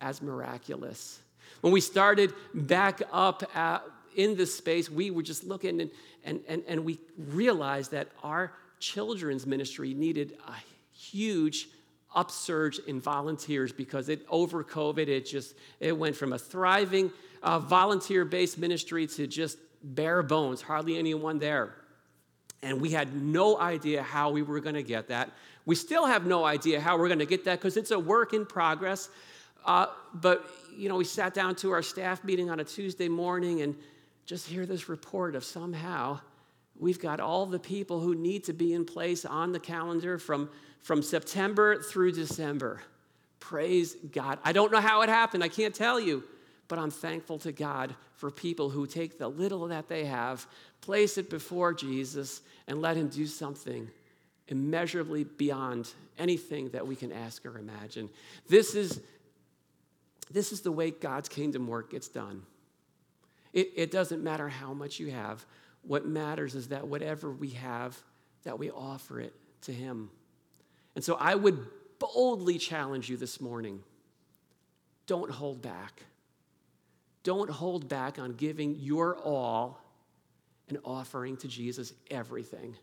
as 0.00 0.22
miraculous. 0.22 1.18
When 1.60 1.72
we 1.72 1.80
started 1.80 2.32
back 2.54 3.02
up 3.12 3.42
at, 3.56 3.82
in 4.14 4.36
this 4.36 4.54
space, 4.54 4.88
we 4.88 5.10
were 5.10 5.22
just 5.22 5.42
looking 5.42 5.80
and, 5.80 5.90
and, 6.24 6.40
and, 6.46 6.62
and 6.68 6.84
we 6.84 7.00
realized 7.18 7.90
that 7.90 8.08
our 8.22 8.52
children's 8.78 9.46
ministry 9.46 9.94
needed 9.94 10.38
a 10.46 10.54
huge 10.96 11.68
upsurge 12.14 12.78
in 12.86 13.00
volunteers 13.00 13.72
because 13.72 14.10
it 14.10 14.26
over 14.28 14.62
covid 14.62 15.08
it 15.08 15.24
just 15.24 15.54
it 15.80 15.96
went 15.96 16.14
from 16.14 16.34
a 16.34 16.38
thriving 16.38 17.10
uh, 17.42 17.58
volunteer-based 17.58 18.58
ministry 18.58 19.06
to 19.06 19.26
just 19.26 19.56
bare 19.82 20.22
bones 20.22 20.60
hardly 20.60 20.98
anyone 20.98 21.38
there 21.38 21.74
and 22.62 22.80
we 22.80 22.90
had 22.90 23.14
no 23.14 23.58
idea 23.58 24.02
how 24.02 24.30
we 24.30 24.42
were 24.42 24.60
going 24.60 24.74
to 24.74 24.82
get 24.82 25.08
that 25.08 25.30
we 25.64 25.74
still 25.74 26.06
have 26.06 26.26
no 26.26 26.44
idea 26.44 26.80
how 26.80 26.98
we're 26.98 27.08
going 27.08 27.18
to 27.18 27.26
get 27.26 27.44
that 27.44 27.58
because 27.58 27.76
it's 27.76 27.90
a 27.90 27.98
work 27.98 28.32
in 28.32 28.44
progress 28.44 29.08
uh, 29.64 29.86
but, 30.14 30.48
you 30.76 30.88
know, 30.88 30.96
we 30.96 31.04
sat 31.04 31.34
down 31.34 31.54
to 31.56 31.70
our 31.70 31.82
staff 31.82 32.24
meeting 32.24 32.50
on 32.50 32.60
a 32.60 32.64
Tuesday 32.64 33.08
morning 33.08 33.62
and 33.62 33.76
just 34.26 34.46
hear 34.46 34.66
this 34.66 34.88
report 34.88 35.34
of 35.34 35.44
somehow 35.44 36.20
we've 36.78 37.00
got 37.00 37.20
all 37.20 37.46
the 37.46 37.58
people 37.58 38.00
who 38.00 38.14
need 38.14 38.44
to 38.44 38.52
be 38.52 38.72
in 38.72 38.84
place 38.84 39.24
on 39.24 39.52
the 39.52 39.60
calendar 39.60 40.18
from, 40.18 40.48
from 40.80 41.02
September 41.02 41.80
through 41.80 42.12
December. 42.12 42.80
Praise 43.40 43.94
God. 44.12 44.38
I 44.44 44.52
don't 44.52 44.72
know 44.72 44.80
how 44.80 45.02
it 45.02 45.08
happened, 45.08 45.44
I 45.44 45.48
can't 45.48 45.74
tell 45.74 46.00
you, 46.00 46.24
but 46.68 46.78
I'm 46.78 46.90
thankful 46.90 47.38
to 47.40 47.52
God 47.52 47.94
for 48.14 48.30
people 48.30 48.70
who 48.70 48.86
take 48.86 49.18
the 49.18 49.28
little 49.28 49.68
that 49.68 49.88
they 49.88 50.04
have, 50.04 50.46
place 50.80 51.18
it 51.18 51.28
before 51.28 51.74
Jesus, 51.74 52.40
and 52.66 52.80
let 52.80 52.96
Him 52.96 53.08
do 53.08 53.26
something 53.26 53.88
immeasurably 54.48 55.24
beyond 55.24 55.92
anything 56.18 56.68
that 56.70 56.86
we 56.86 56.96
can 56.96 57.12
ask 57.12 57.44
or 57.46 57.58
imagine. 57.58 58.08
This 58.48 58.74
is 58.74 59.00
this 60.30 60.50
is 60.52 60.62
the 60.62 60.72
way 60.72 60.90
God's 60.90 61.28
kingdom 61.28 61.66
work 61.66 61.90
gets 61.90 62.08
done. 62.08 62.42
It, 63.52 63.70
it 63.76 63.90
doesn't 63.90 64.22
matter 64.22 64.48
how 64.48 64.72
much 64.72 64.98
you 64.98 65.10
have. 65.10 65.44
What 65.82 66.06
matters 66.06 66.54
is 66.54 66.68
that 66.68 66.86
whatever 66.86 67.30
we 67.30 67.50
have, 67.50 67.98
that 68.44 68.58
we 68.58 68.70
offer 68.70 69.20
it 69.20 69.34
to 69.62 69.72
Him. 69.72 70.10
And 70.94 71.04
so 71.04 71.16
I 71.16 71.34
would 71.34 71.58
boldly 71.98 72.56
challenge 72.56 73.10
you 73.10 73.16
this 73.16 73.40
morning 73.40 73.82
don't 75.06 75.30
hold 75.30 75.60
back. 75.60 76.02
Don't 77.22 77.50
hold 77.50 77.88
back 77.88 78.18
on 78.18 78.32
giving 78.32 78.76
your 78.78 79.16
all 79.18 79.80
and 80.68 80.78
offering 80.84 81.36
to 81.38 81.48
Jesus 81.48 81.92
everything. 82.10 82.74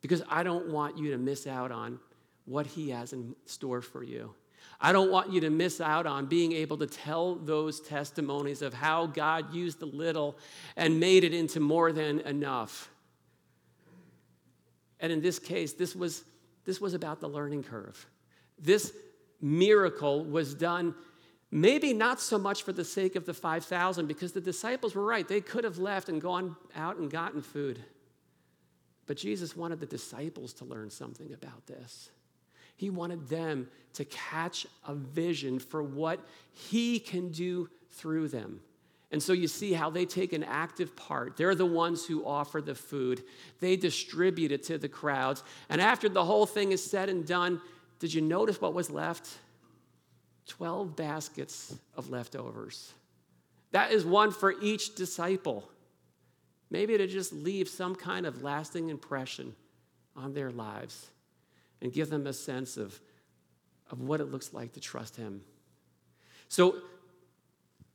Because 0.00 0.22
I 0.28 0.42
don't 0.42 0.68
want 0.68 0.96
you 0.96 1.10
to 1.10 1.18
miss 1.18 1.46
out 1.46 1.70
on 1.70 1.98
what 2.46 2.66
He 2.66 2.90
has 2.90 3.12
in 3.12 3.34
store 3.44 3.82
for 3.82 4.02
you. 4.02 4.34
I 4.80 4.92
don't 4.92 5.10
want 5.10 5.30
you 5.30 5.40
to 5.42 5.50
miss 5.50 5.80
out 5.80 6.06
on 6.06 6.26
being 6.26 6.52
able 6.52 6.78
to 6.78 6.86
tell 6.86 7.34
those 7.34 7.80
testimonies 7.80 8.62
of 8.62 8.72
how 8.72 9.06
God 9.06 9.52
used 9.52 9.78
the 9.78 9.86
little 9.86 10.38
and 10.76 10.98
made 10.98 11.24
it 11.24 11.34
into 11.34 11.60
more 11.60 11.92
than 11.92 12.20
enough. 12.20 12.90
And 14.98 15.12
in 15.12 15.20
this 15.20 15.38
case, 15.38 15.74
this 15.74 15.94
was, 15.94 16.24
this 16.64 16.80
was 16.80 16.94
about 16.94 17.20
the 17.20 17.28
learning 17.28 17.64
curve. 17.64 18.06
This, 18.58 18.92
miracle 19.40 20.24
was 20.24 20.54
done 20.54 20.94
maybe 21.50 21.92
not 21.92 22.20
so 22.20 22.38
much 22.38 22.62
for 22.62 22.72
the 22.72 22.84
sake 22.84 23.16
of 23.16 23.26
the 23.26 23.34
5,000, 23.34 24.06
because 24.06 24.32
the 24.32 24.40
disciples 24.40 24.94
were 24.94 25.04
right. 25.04 25.26
They 25.26 25.40
could 25.40 25.64
have 25.64 25.78
left 25.78 26.08
and 26.08 26.20
gone 26.20 26.56
out 26.76 26.96
and 26.96 27.10
gotten 27.10 27.42
food. 27.42 27.80
But 29.06 29.16
Jesus 29.16 29.56
wanted 29.56 29.80
the 29.80 29.86
disciples 29.86 30.52
to 30.54 30.64
learn 30.64 30.90
something 30.90 31.32
about 31.32 31.66
this. 31.66 32.10
He 32.76 32.90
wanted 32.90 33.28
them 33.28 33.68
to 33.94 34.04
catch 34.04 34.66
a 34.86 34.94
vision 34.94 35.58
for 35.58 35.82
what 35.82 36.20
He 36.52 36.98
can 36.98 37.30
do 37.30 37.68
through 37.90 38.28
them. 38.28 38.60
And 39.12 39.20
so 39.20 39.32
you 39.32 39.48
see 39.48 39.72
how 39.72 39.90
they 39.90 40.06
take 40.06 40.32
an 40.32 40.44
active 40.44 40.94
part. 40.94 41.36
They're 41.36 41.56
the 41.56 41.66
ones 41.66 42.06
who 42.06 42.24
offer 42.24 42.62
the 42.62 42.76
food, 42.76 43.24
they 43.58 43.76
distribute 43.76 44.52
it 44.52 44.62
to 44.64 44.78
the 44.78 44.88
crowds. 44.88 45.42
And 45.68 45.80
after 45.80 46.08
the 46.08 46.24
whole 46.24 46.46
thing 46.46 46.72
is 46.72 46.82
said 46.82 47.08
and 47.08 47.26
done, 47.26 47.60
did 47.98 48.14
you 48.14 48.20
notice 48.20 48.60
what 48.60 48.72
was 48.72 48.90
left? 48.90 49.38
12 50.50 50.96
baskets 50.96 51.76
of 51.96 52.10
leftovers. 52.10 52.92
That 53.70 53.92
is 53.92 54.04
one 54.04 54.32
for 54.32 54.52
each 54.60 54.96
disciple. 54.96 55.70
Maybe 56.70 56.98
to 56.98 57.06
just 57.06 57.32
leave 57.32 57.68
some 57.68 57.94
kind 57.94 58.26
of 58.26 58.42
lasting 58.42 58.90
impression 58.90 59.54
on 60.16 60.34
their 60.34 60.50
lives 60.50 61.06
and 61.80 61.92
give 61.92 62.10
them 62.10 62.26
a 62.26 62.32
sense 62.32 62.76
of, 62.76 62.98
of 63.92 64.00
what 64.00 64.20
it 64.20 64.26
looks 64.26 64.52
like 64.52 64.72
to 64.72 64.80
trust 64.80 65.16
Him. 65.16 65.40
So, 66.48 66.76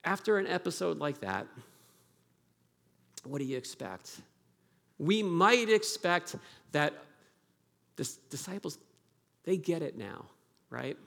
after 0.06 0.38
an 0.38 0.48
episode 0.48 0.98
like 0.98 1.20
that, 1.20 1.48
what 3.26 3.40
do 3.40 3.46
you 3.46 3.58
expect? 3.58 4.22
We 4.98 5.24
might 5.24 5.68
expect 5.68 6.36
that 6.72 6.94
the 7.98 8.10
disciples, 8.30 8.78
they 9.44 9.58
get 9.58 9.82
it 9.82 9.98
now, 9.98 10.26
right? 10.70 10.98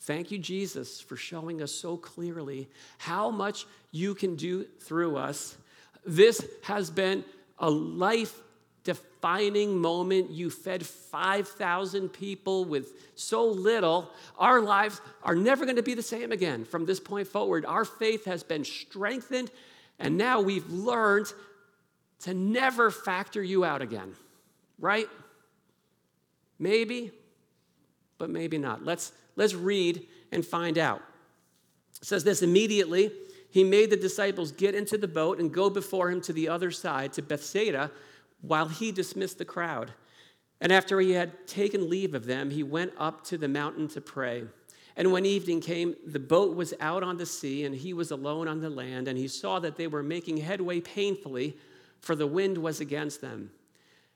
Thank 0.00 0.30
you, 0.30 0.38
Jesus, 0.38 1.00
for 1.00 1.16
showing 1.16 1.62
us 1.62 1.72
so 1.72 1.96
clearly 1.96 2.68
how 2.98 3.30
much 3.30 3.66
you 3.90 4.14
can 4.14 4.36
do 4.36 4.64
through 4.80 5.16
us. 5.16 5.56
This 6.04 6.46
has 6.62 6.90
been 6.90 7.24
a 7.58 7.68
life 7.68 8.40
defining 8.84 9.76
moment. 9.76 10.30
You 10.30 10.48
fed 10.48 10.86
5,000 10.86 12.10
people 12.10 12.64
with 12.64 12.92
so 13.16 13.44
little. 13.46 14.08
Our 14.38 14.60
lives 14.60 15.00
are 15.24 15.34
never 15.34 15.64
going 15.64 15.76
to 15.76 15.82
be 15.82 15.94
the 15.94 16.02
same 16.02 16.30
again 16.30 16.64
from 16.64 16.86
this 16.86 17.00
point 17.00 17.26
forward. 17.26 17.66
Our 17.66 17.84
faith 17.84 18.26
has 18.26 18.44
been 18.44 18.64
strengthened, 18.64 19.50
and 19.98 20.16
now 20.16 20.40
we've 20.40 20.70
learned 20.70 21.32
to 22.20 22.32
never 22.32 22.92
factor 22.92 23.42
you 23.42 23.64
out 23.64 23.82
again, 23.82 24.14
right? 24.78 25.08
Maybe, 26.58 27.10
but 28.18 28.30
maybe 28.30 28.56
not. 28.56 28.84
Let's 28.84 29.10
Let's 29.36 29.54
read 29.54 30.06
and 30.32 30.44
find 30.44 30.78
out. 30.78 31.02
It 32.00 32.06
says 32.06 32.24
this 32.24 32.42
immediately, 32.42 33.12
he 33.50 33.64
made 33.64 33.90
the 33.90 33.96
disciples 33.96 34.52
get 34.52 34.74
into 34.74 34.98
the 34.98 35.08
boat 35.08 35.38
and 35.38 35.52
go 35.52 35.70
before 35.70 36.10
him 36.10 36.20
to 36.22 36.32
the 36.32 36.48
other 36.48 36.70
side, 36.70 37.12
to 37.14 37.22
Bethsaida, 37.22 37.90
while 38.40 38.68
he 38.68 38.92
dismissed 38.92 39.38
the 39.38 39.44
crowd. 39.44 39.92
And 40.60 40.72
after 40.72 41.00
he 41.00 41.12
had 41.12 41.46
taken 41.46 41.88
leave 41.88 42.14
of 42.14 42.26
them, 42.26 42.50
he 42.50 42.62
went 42.62 42.92
up 42.98 43.24
to 43.24 43.38
the 43.38 43.48
mountain 43.48 43.88
to 43.88 44.00
pray. 44.00 44.44
And 44.96 45.12
when 45.12 45.26
evening 45.26 45.60
came, 45.60 45.94
the 46.06 46.18
boat 46.18 46.56
was 46.56 46.72
out 46.80 47.02
on 47.02 47.18
the 47.18 47.26
sea, 47.26 47.64
and 47.64 47.74
he 47.74 47.92
was 47.92 48.10
alone 48.10 48.48
on 48.48 48.60
the 48.60 48.70
land. 48.70 49.08
And 49.08 49.18
he 49.18 49.28
saw 49.28 49.58
that 49.58 49.76
they 49.76 49.86
were 49.86 50.02
making 50.02 50.38
headway 50.38 50.80
painfully, 50.80 51.56
for 52.00 52.16
the 52.16 52.26
wind 52.26 52.58
was 52.58 52.80
against 52.80 53.20
them. 53.20 53.50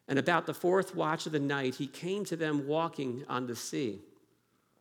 And 0.09 0.19
about 0.19 0.47
the 0.47 0.55
fourth 0.55 0.95
watch 0.95 1.27
of 1.27 1.33
the 1.33 1.39
night, 1.41 1.77
he 1.77 1.87
came 1.87 2.25
to 2.27 2.37
them 2.37 2.67
walking 2.67 3.25
on 3.29 3.47
the 3.47 3.57
sea. 3.57 4.01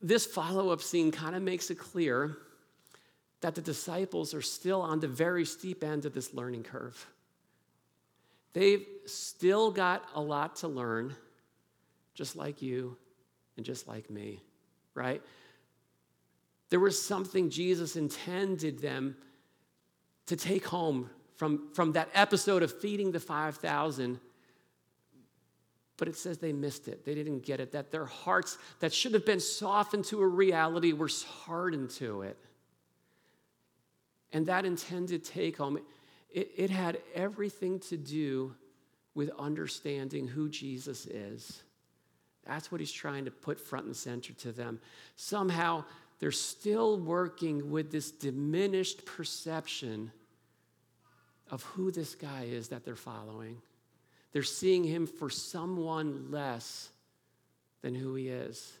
This 0.00 0.26
follow 0.26 0.70
up 0.70 0.80
scene 0.80 1.10
kind 1.10 1.34
of 1.34 1.42
makes 1.42 1.70
it 1.70 1.76
clear 1.76 2.36
that 3.40 3.54
the 3.54 3.60
disciples 3.60 4.34
are 4.34 4.42
still 4.42 4.80
on 4.80 5.00
the 5.00 5.08
very 5.08 5.44
steep 5.44 5.82
end 5.82 6.04
of 6.04 6.14
this 6.14 6.34
learning 6.34 6.62
curve. 6.62 7.06
They've 8.52 8.86
still 9.06 9.70
got 9.70 10.04
a 10.14 10.20
lot 10.20 10.56
to 10.56 10.68
learn, 10.68 11.14
just 12.14 12.36
like 12.36 12.60
you 12.60 12.96
and 13.56 13.64
just 13.64 13.88
like 13.88 14.10
me, 14.10 14.42
right? 14.94 15.22
There 16.68 16.80
was 16.80 17.00
something 17.00 17.50
Jesus 17.50 17.96
intended 17.96 18.80
them 18.80 19.16
to 20.26 20.36
take 20.36 20.66
home 20.66 21.10
from, 21.36 21.72
from 21.74 21.92
that 21.92 22.08
episode 22.14 22.62
of 22.62 22.80
feeding 22.80 23.12
the 23.12 23.20
5,000 23.20 24.20
but 26.00 26.08
it 26.08 26.16
says 26.16 26.38
they 26.38 26.54
missed 26.54 26.88
it. 26.88 27.04
They 27.04 27.14
didn't 27.14 27.40
get 27.44 27.60
it, 27.60 27.72
that 27.72 27.92
their 27.92 28.06
hearts 28.06 28.56
that 28.80 28.90
should 28.90 29.12
have 29.12 29.26
been 29.26 29.38
softened 29.38 30.06
to 30.06 30.22
a 30.22 30.26
reality 30.26 30.94
were 30.94 31.10
hardened 31.44 31.90
to 31.90 32.22
it. 32.22 32.38
And 34.32 34.46
that 34.46 34.64
intended 34.64 35.24
take 35.24 35.58
home, 35.58 35.78
it, 36.32 36.50
it 36.56 36.70
had 36.70 37.02
everything 37.14 37.80
to 37.80 37.98
do 37.98 38.54
with 39.14 39.30
understanding 39.38 40.26
who 40.26 40.48
Jesus 40.48 41.04
is. 41.04 41.62
That's 42.46 42.72
what 42.72 42.80
he's 42.80 42.90
trying 42.90 43.26
to 43.26 43.30
put 43.30 43.60
front 43.60 43.84
and 43.84 43.94
center 43.94 44.32
to 44.32 44.52
them. 44.52 44.80
Somehow, 45.16 45.84
they're 46.18 46.32
still 46.32 46.98
working 46.98 47.70
with 47.70 47.92
this 47.92 48.10
diminished 48.10 49.04
perception 49.04 50.12
of 51.50 51.62
who 51.62 51.90
this 51.90 52.14
guy 52.14 52.44
is 52.44 52.68
that 52.68 52.86
they're 52.86 52.96
following. 52.96 53.60
They're 54.32 54.42
seeing 54.42 54.84
him 54.84 55.06
for 55.06 55.28
someone 55.28 56.30
less 56.30 56.90
than 57.82 57.94
who 57.94 58.14
he 58.14 58.28
is. 58.28 58.72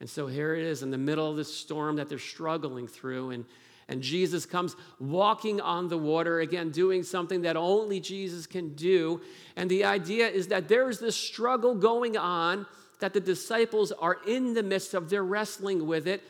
And 0.00 0.10
so 0.10 0.26
here 0.26 0.54
it 0.54 0.64
is 0.64 0.82
in 0.82 0.90
the 0.90 0.98
middle 0.98 1.30
of 1.30 1.36
this 1.36 1.54
storm 1.54 1.96
that 1.96 2.08
they're 2.08 2.18
struggling 2.18 2.88
through. 2.88 3.30
And, 3.30 3.44
and 3.88 4.02
Jesus 4.02 4.44
comes 4.44 4.74
walking 4.98 5.60
on 5.60 5.88
the 5.88 5.96
water, 5.96 6.40
again, 6.40 6.70
doing 6.70 7.04
something 7.04 7.42
that 7.42 7.56
only 7.56 8.00
Jesus 8.00 8.46
can 8.46 8.74
do. 8.74 9.20
And 9.54 9.70
the 9.70 9.84
idea 9.84 10.28
is 10.28 10.48
that 10.48 10.68
there 10.68 10.88
is 10.90 10.98
this 10.98 11.16
struggle 11.16 11.74
going 11.74 12.16
on 12.16 12.66
that 12.98 13.12
the 13.12 13.20
disciples 13.20 13.92
are 13.92 14.18
in 14.26 14.54
the 14.54 14.62
midst 14.62 14.94
of, 14.94 15.08
they're 15.08 15.24
wrestling 15.24 15.86
with 15.86 16.06
it. 16.06 16.22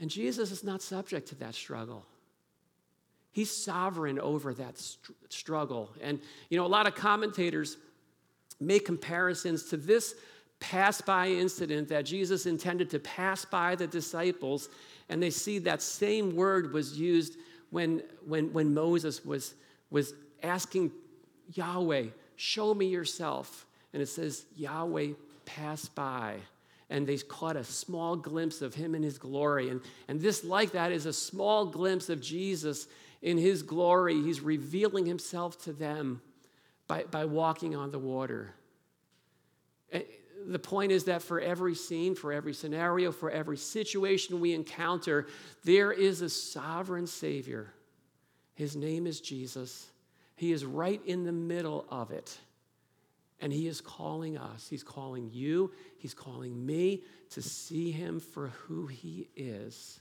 And 0.00 0.10
Jesus 0.10 0.50
is 0.50 0.62
not 0.64 0.82
subject 0.82 1.28
to 1.28 1.34
that 1.36 1.54
struggle. 1.54 2.04
He's 3.36 3.50
sovereign 3.50 4.18
over 4.18 4.54
that 4.54 4.78
str- 4.78 5.12
struggle. 5.28 5.90
And, 6.00 6.20
you 6.48 6.56
know, 6.56 6.64
a 6.64 6.68
lot 6.68 6.86
of 6.86 6.94
commentators 6.94 7.76
make 8.58 8.86
comparisons 8.86 9.64
to 9.64 9.76
this 9.76 10.14
pass 10.58 11.02
by 11.02 11.28
incident 11.28 11.86
that 11.90 12.06
Jesus 12.06 12.46
intended 12.46 12.88
to 12.88 12.98
pass 12.98 13.44
by 13.44 13.74
the 13.74 13.86
disciples, 13.86 14.70
and 15.10 15.22
they 15.22 15.28
see 15.28 15.58
that 15.58 15.82
same 15.82 16.34
word 16.34 16.72
was 16.72 16.98
used 16.98 17.36
when, 17.68 18.02
when, 18.24 18.54
when 18.54 18.72
Moses 18.72 19.22
was, 19.22 19.52
was 19.90 20.14
asking 20.42 20.90
Yahweh, 21.52 22.04
Show 22.36 22.72
me 22.72 22.86
yourself. 22.86 23.66
And 23.92 24.00
it 24.00 24.06
says, 24.06 24.46
Yahweh 24.56 25.08
passed 25.44 25.94
by. 25.94 26.36
And 26.88 27.06
they 27.06 27.18
caught 27.18 27.56
a 27.56 27.64
small 27.64 28.16
glimpse 28.16 28.62
of 28.62 28.74
him 28.74 28.94
in 28.94 29.02
his 29.02 29.18
glory. 29.18 29.68
And, 29.68 29.82
and 30.08 30.20
this, 30.22 30.42
like 30.42 30.72
that, 30.72 30.90
is 30.90 31.04
a 31.04 31.12
small 31.12 31.66
glimpse 31.66 32.08
of 32.08 32.22
Jesus 32.22 32.88
in 33.22 33.38
his 33.38 33.62
glory, 33.62 34.22
he's 34.22 34.40
revealing 34.40 35.06
himself 35.06 35.62
to 35.64 35.72
them 35.72 36.20
by, 36.86 37.04
by 37.04 37.24
walking 37.24 37.74
on 37.74 37.90
the 37.90 37.98
water. 37.98 38.54
Eh, 39.92 40.02
the 40.46 40.58
point 40.58 40.92
is 40.92 41.04
that 41.04 41.22
for 41.22 41.40
every 41.40 41.74
scene, 41.74 42.14
for 42.14 42.32
every 42.32 42.54
scenario, 42.54 43.10
for 43.10 43.30
every 43.30 43.56
situation 43.56 44.40
we 44.40 44.52
encounter, 44.52 45.26
there 45.64 45.90
is 45.90 46.20
a 46.20 46.28
sovereign 46.28 47.06
Savior. 47.06 47.72
His 48.54 48.76
name 48.76 49.06
is 49.06 49.20
Jesus. 49.20 49.88
He 50.36 50.52
is 50.52 50.64
right 50.64 51.00
in 51.04 51.24
the 51.24 51.32
middle 51.32 51.86
of 51.90 52.10
it. 52.10 52.38
And 53.40 53.52
He 53.52 53.66
is 53.66 53.80
calling 53.80 54.38
us, 54.38 54.68
He's 54.68 54.82
calling 54.82 55.30
you, 55.32 55.72
He's 55.98 56.14
calling 56.14 56.64
me 56.64 57.02
to 57.30 57.42
see 57.42 57.90
Him 57.90 58.20
for 58.20 58.48
who 58.48 58.86
He 58.86 59.28
is. 59.36 60.00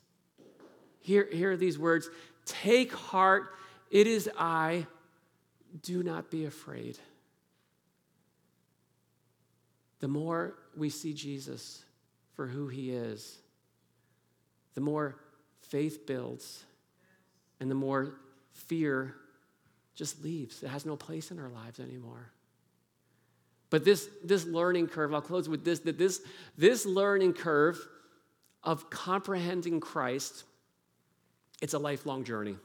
Hear, 1.06 1.28
hear 1.32 1.56
these 1.56 1.78
words 1.78 2.10
Take 2.46 2.92
heart, 2.92 3.54
it 3.92 4.08
is 4.08 4.30
I. 4.38 4.88
Do 5.84 6.02
not 6.02 6.32
be 6.32 6.46
afraid. 6.46 6.98
The 10.00 10.08
more 10.08 10.56
we 10.76 10.90
see 10.90 11.14
Jesus 11.14 11.84
for 12.34 12.48
who 12.48 12.68
he 12.68 12.92
is, 12.92 13.38
the 14.74 14.82
more 14.82 15.18
faith 15.62 16.08
builds 16.08 16.64
and 17.60 17.70
the 17.70 17.76
more 17.76 18.16
fear 18.54 19.16
just 19.96 20.24
leaves. 20.24 20.64
It 20.64 20.70
has 20.70 20.86
no 20.86 20.96
place 20.96 21.30
in 21.30 21.40
our 21.40 21.50
lives 21.50 21.80
anymore. 21.80 22.32
But 23.70 23.86
this, 23.86 24.10
this 24.24 24.46
learning 24.46 24.88
curve, 24.88 25.14
I'll 25.14 25.22
close 25.22 25.50
with 25.50 25.64
this, 25.66 25.82
that 25.82 25.98
this, 25.98 26.22
this 26.58 26.86
learning 26.86 27.34
curve 27.34 27.80
of 28.64 28.90
comprehending 28.90 29.80
Christ, 29.80 30.46
it's 31.66 31.74
a 31.74 31.80
lifelong 31.80 32.24
journey. 32.24 32.56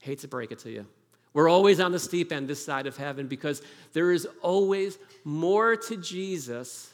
Hate 0.00 0.20
to 0.20 0.28
break 0.28 0.52
it 0.52 0.60
to 0.60 0.70
you. 0.70 0.86
We're 1.32 1.48
always 1.48 1.80
on 1.80 1.90
the 1.90 1.98
steep 1.98 2.30
end 2.30 2.46
this 2.46 2.64
side 2.64 2.86
of 2.86 2.96
heaven 2.96 3.26
because 3.26 3.60
there 3.92 4.12
is 4.12 4.28
always 4.40 4.98
more 5.24 5.74
to 5.74 5.96
Jesus 5.96 6.92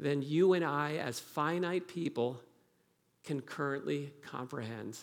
than 0.00 0.20
you 0.20 0.54
and 0.54 0.64
I, 0.64 0.96
as 0.96 1.20
finite 1.20 1.86
people, 1.86 2.40
can 3.22 3.42
currently 3.42 4.12
comprehend. 4.22 4.98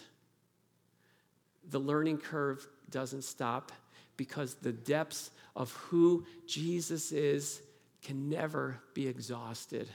The 1.69 1.79
learning 1.79 2.17
curve 2.17 2.67
doesn't 2.89 3.23
stop 3.23 3.71
because 4.17 4.55
the 4.55 4.73
depths 4.73 5.31
of 5.55 5.71
who 5.71 6.25
Jesus 6.45 7.13
is 7.13 7.61
can 8.01 8.27
never 8.27 8.81
be 8.93 9.07
exhausted. 9.07 9.87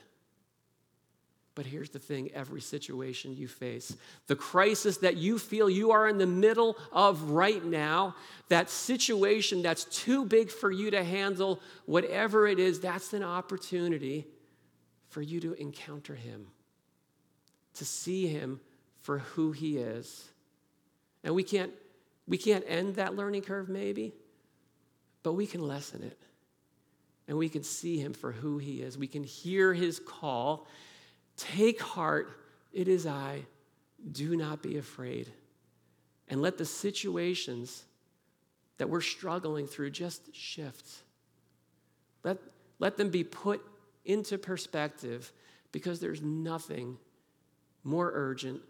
But 1.55 1.67
here's 1.67 1.91
the 1.91 2.01
thing 2.01 2.31
every 2.35 2.61
situation 2.61 3.37
you 3.37 3.47
face, 3.47 3.97
the 4.27 4.35
crisis 4.35 4.97
that 4.99 5.17
you 5.17 5.39
feel 5.39 5.71
you 5.71 5.93
are 5.93 6.09
in 6.09 6.19
the 6.19 6.27
middle 6.27 6.77
of 6.93 7.31
right 7.31 7.65
now, 7.65 8.17
that 8.49 8.69
situation 8.69 9.63
that's 9.63 9.85
too 9.85 10.25
big 10.25 10.51
for 10.51 10.71
you 10.71 10.91
to 10.91 11.05
handle, 11.05 11.61
whatever 11.87 12.49
it 12.49 12.59
is, 12.59 12.81
that's 12.81 13.13
an 13.13 13.23
opportunity 13.23 14.27
for 15.11 15.23
you 15.23 15.39
to 15.41 15.53
encounter 15.55 16.17
Him, 16.17 16.49
to 17.75 17.85
see 17.85 18.27
Him 18.27 18.61
for 19.03 19.19
who 19.19 19.53
He 19.53 19.79
is. 19.79 20.29
And 21.23 21.37
we 21.37 21.45
can't, 21.45 21.71
we 22.27 22.37
can't 22.37 22.65
end 22.67 22.97
that 22.97 23.15
learning 23.15 23.43
curve, 23.43 23.69
maybe, 23.69 24.13
but 25.23 25.35
we 25.35 25.47
can 25.47 25.67
lessen 25.67 26.03
it. 26.03 26.19
And 27.29 27.39
we 27.39 27.49
can 27.49 27.63
see 27.63 27.99
Him 27.99 28.13
for 28.13 28.33
who 28.33 28.59
He 28.59 28.83
is. 28.83 28.99
We 28.99 29.07
can 29.07 29.23
hear 29.23 29.73
His 29.73 30.01
call 30.01 30.67
Take 31.37 31.81
heart, 31.81 32.39
it 32.73 32.89
is 32.89 33.07
I. 33.07 33.43
Do 34.13 34.37
not 34.37 34.63
be 34.63 34.79
afraid. 34.79 35.29
And 36.29 36.41
let 36.41 36.59
the 36.59 36.65
situations 36.65 37.85
that 38.79 38.89
we're 38.89 39.01
struggling 39.01 39.67
through 39.67 39.91
just 39.91 40.35
shift. 40.35 40.87
Let, 42.23 42.39
let 42.79 42.97
them 42.97 43.11
be 43.11 43.25
put 43.25 43.65
into 44.05 44.39
perspective 44.39 45.33
because 45.73 46.01
there's 46.01 46.23
nothing 46.23 46.99
more 47.83 48.11
urgent 48.15 48.61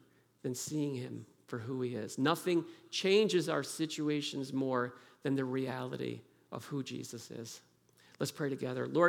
than 0.42 0.54
seeing 0.54 0.94
Him 0.94 1.26
for 1.46 1.58
who 1.58 1.82
He 1.82 1.94
is. 1.94 2.18
Nothing 2.18 2.64
changes 2.90 3.48
our 3.48 3.62
situations 3.62 4.52
more 4.52 4.94
than 5.22 5.34
the 5.34 5.44
reality 5.44 6.20
of 6.52 6.64
who 6.66 6.82
Jesus 6.82 7.30
is. 7.30 7.60
Let's 8.20 8.32
pray 8.32 8.48
together. 8.48 8.86
Lord, 8.86 9.02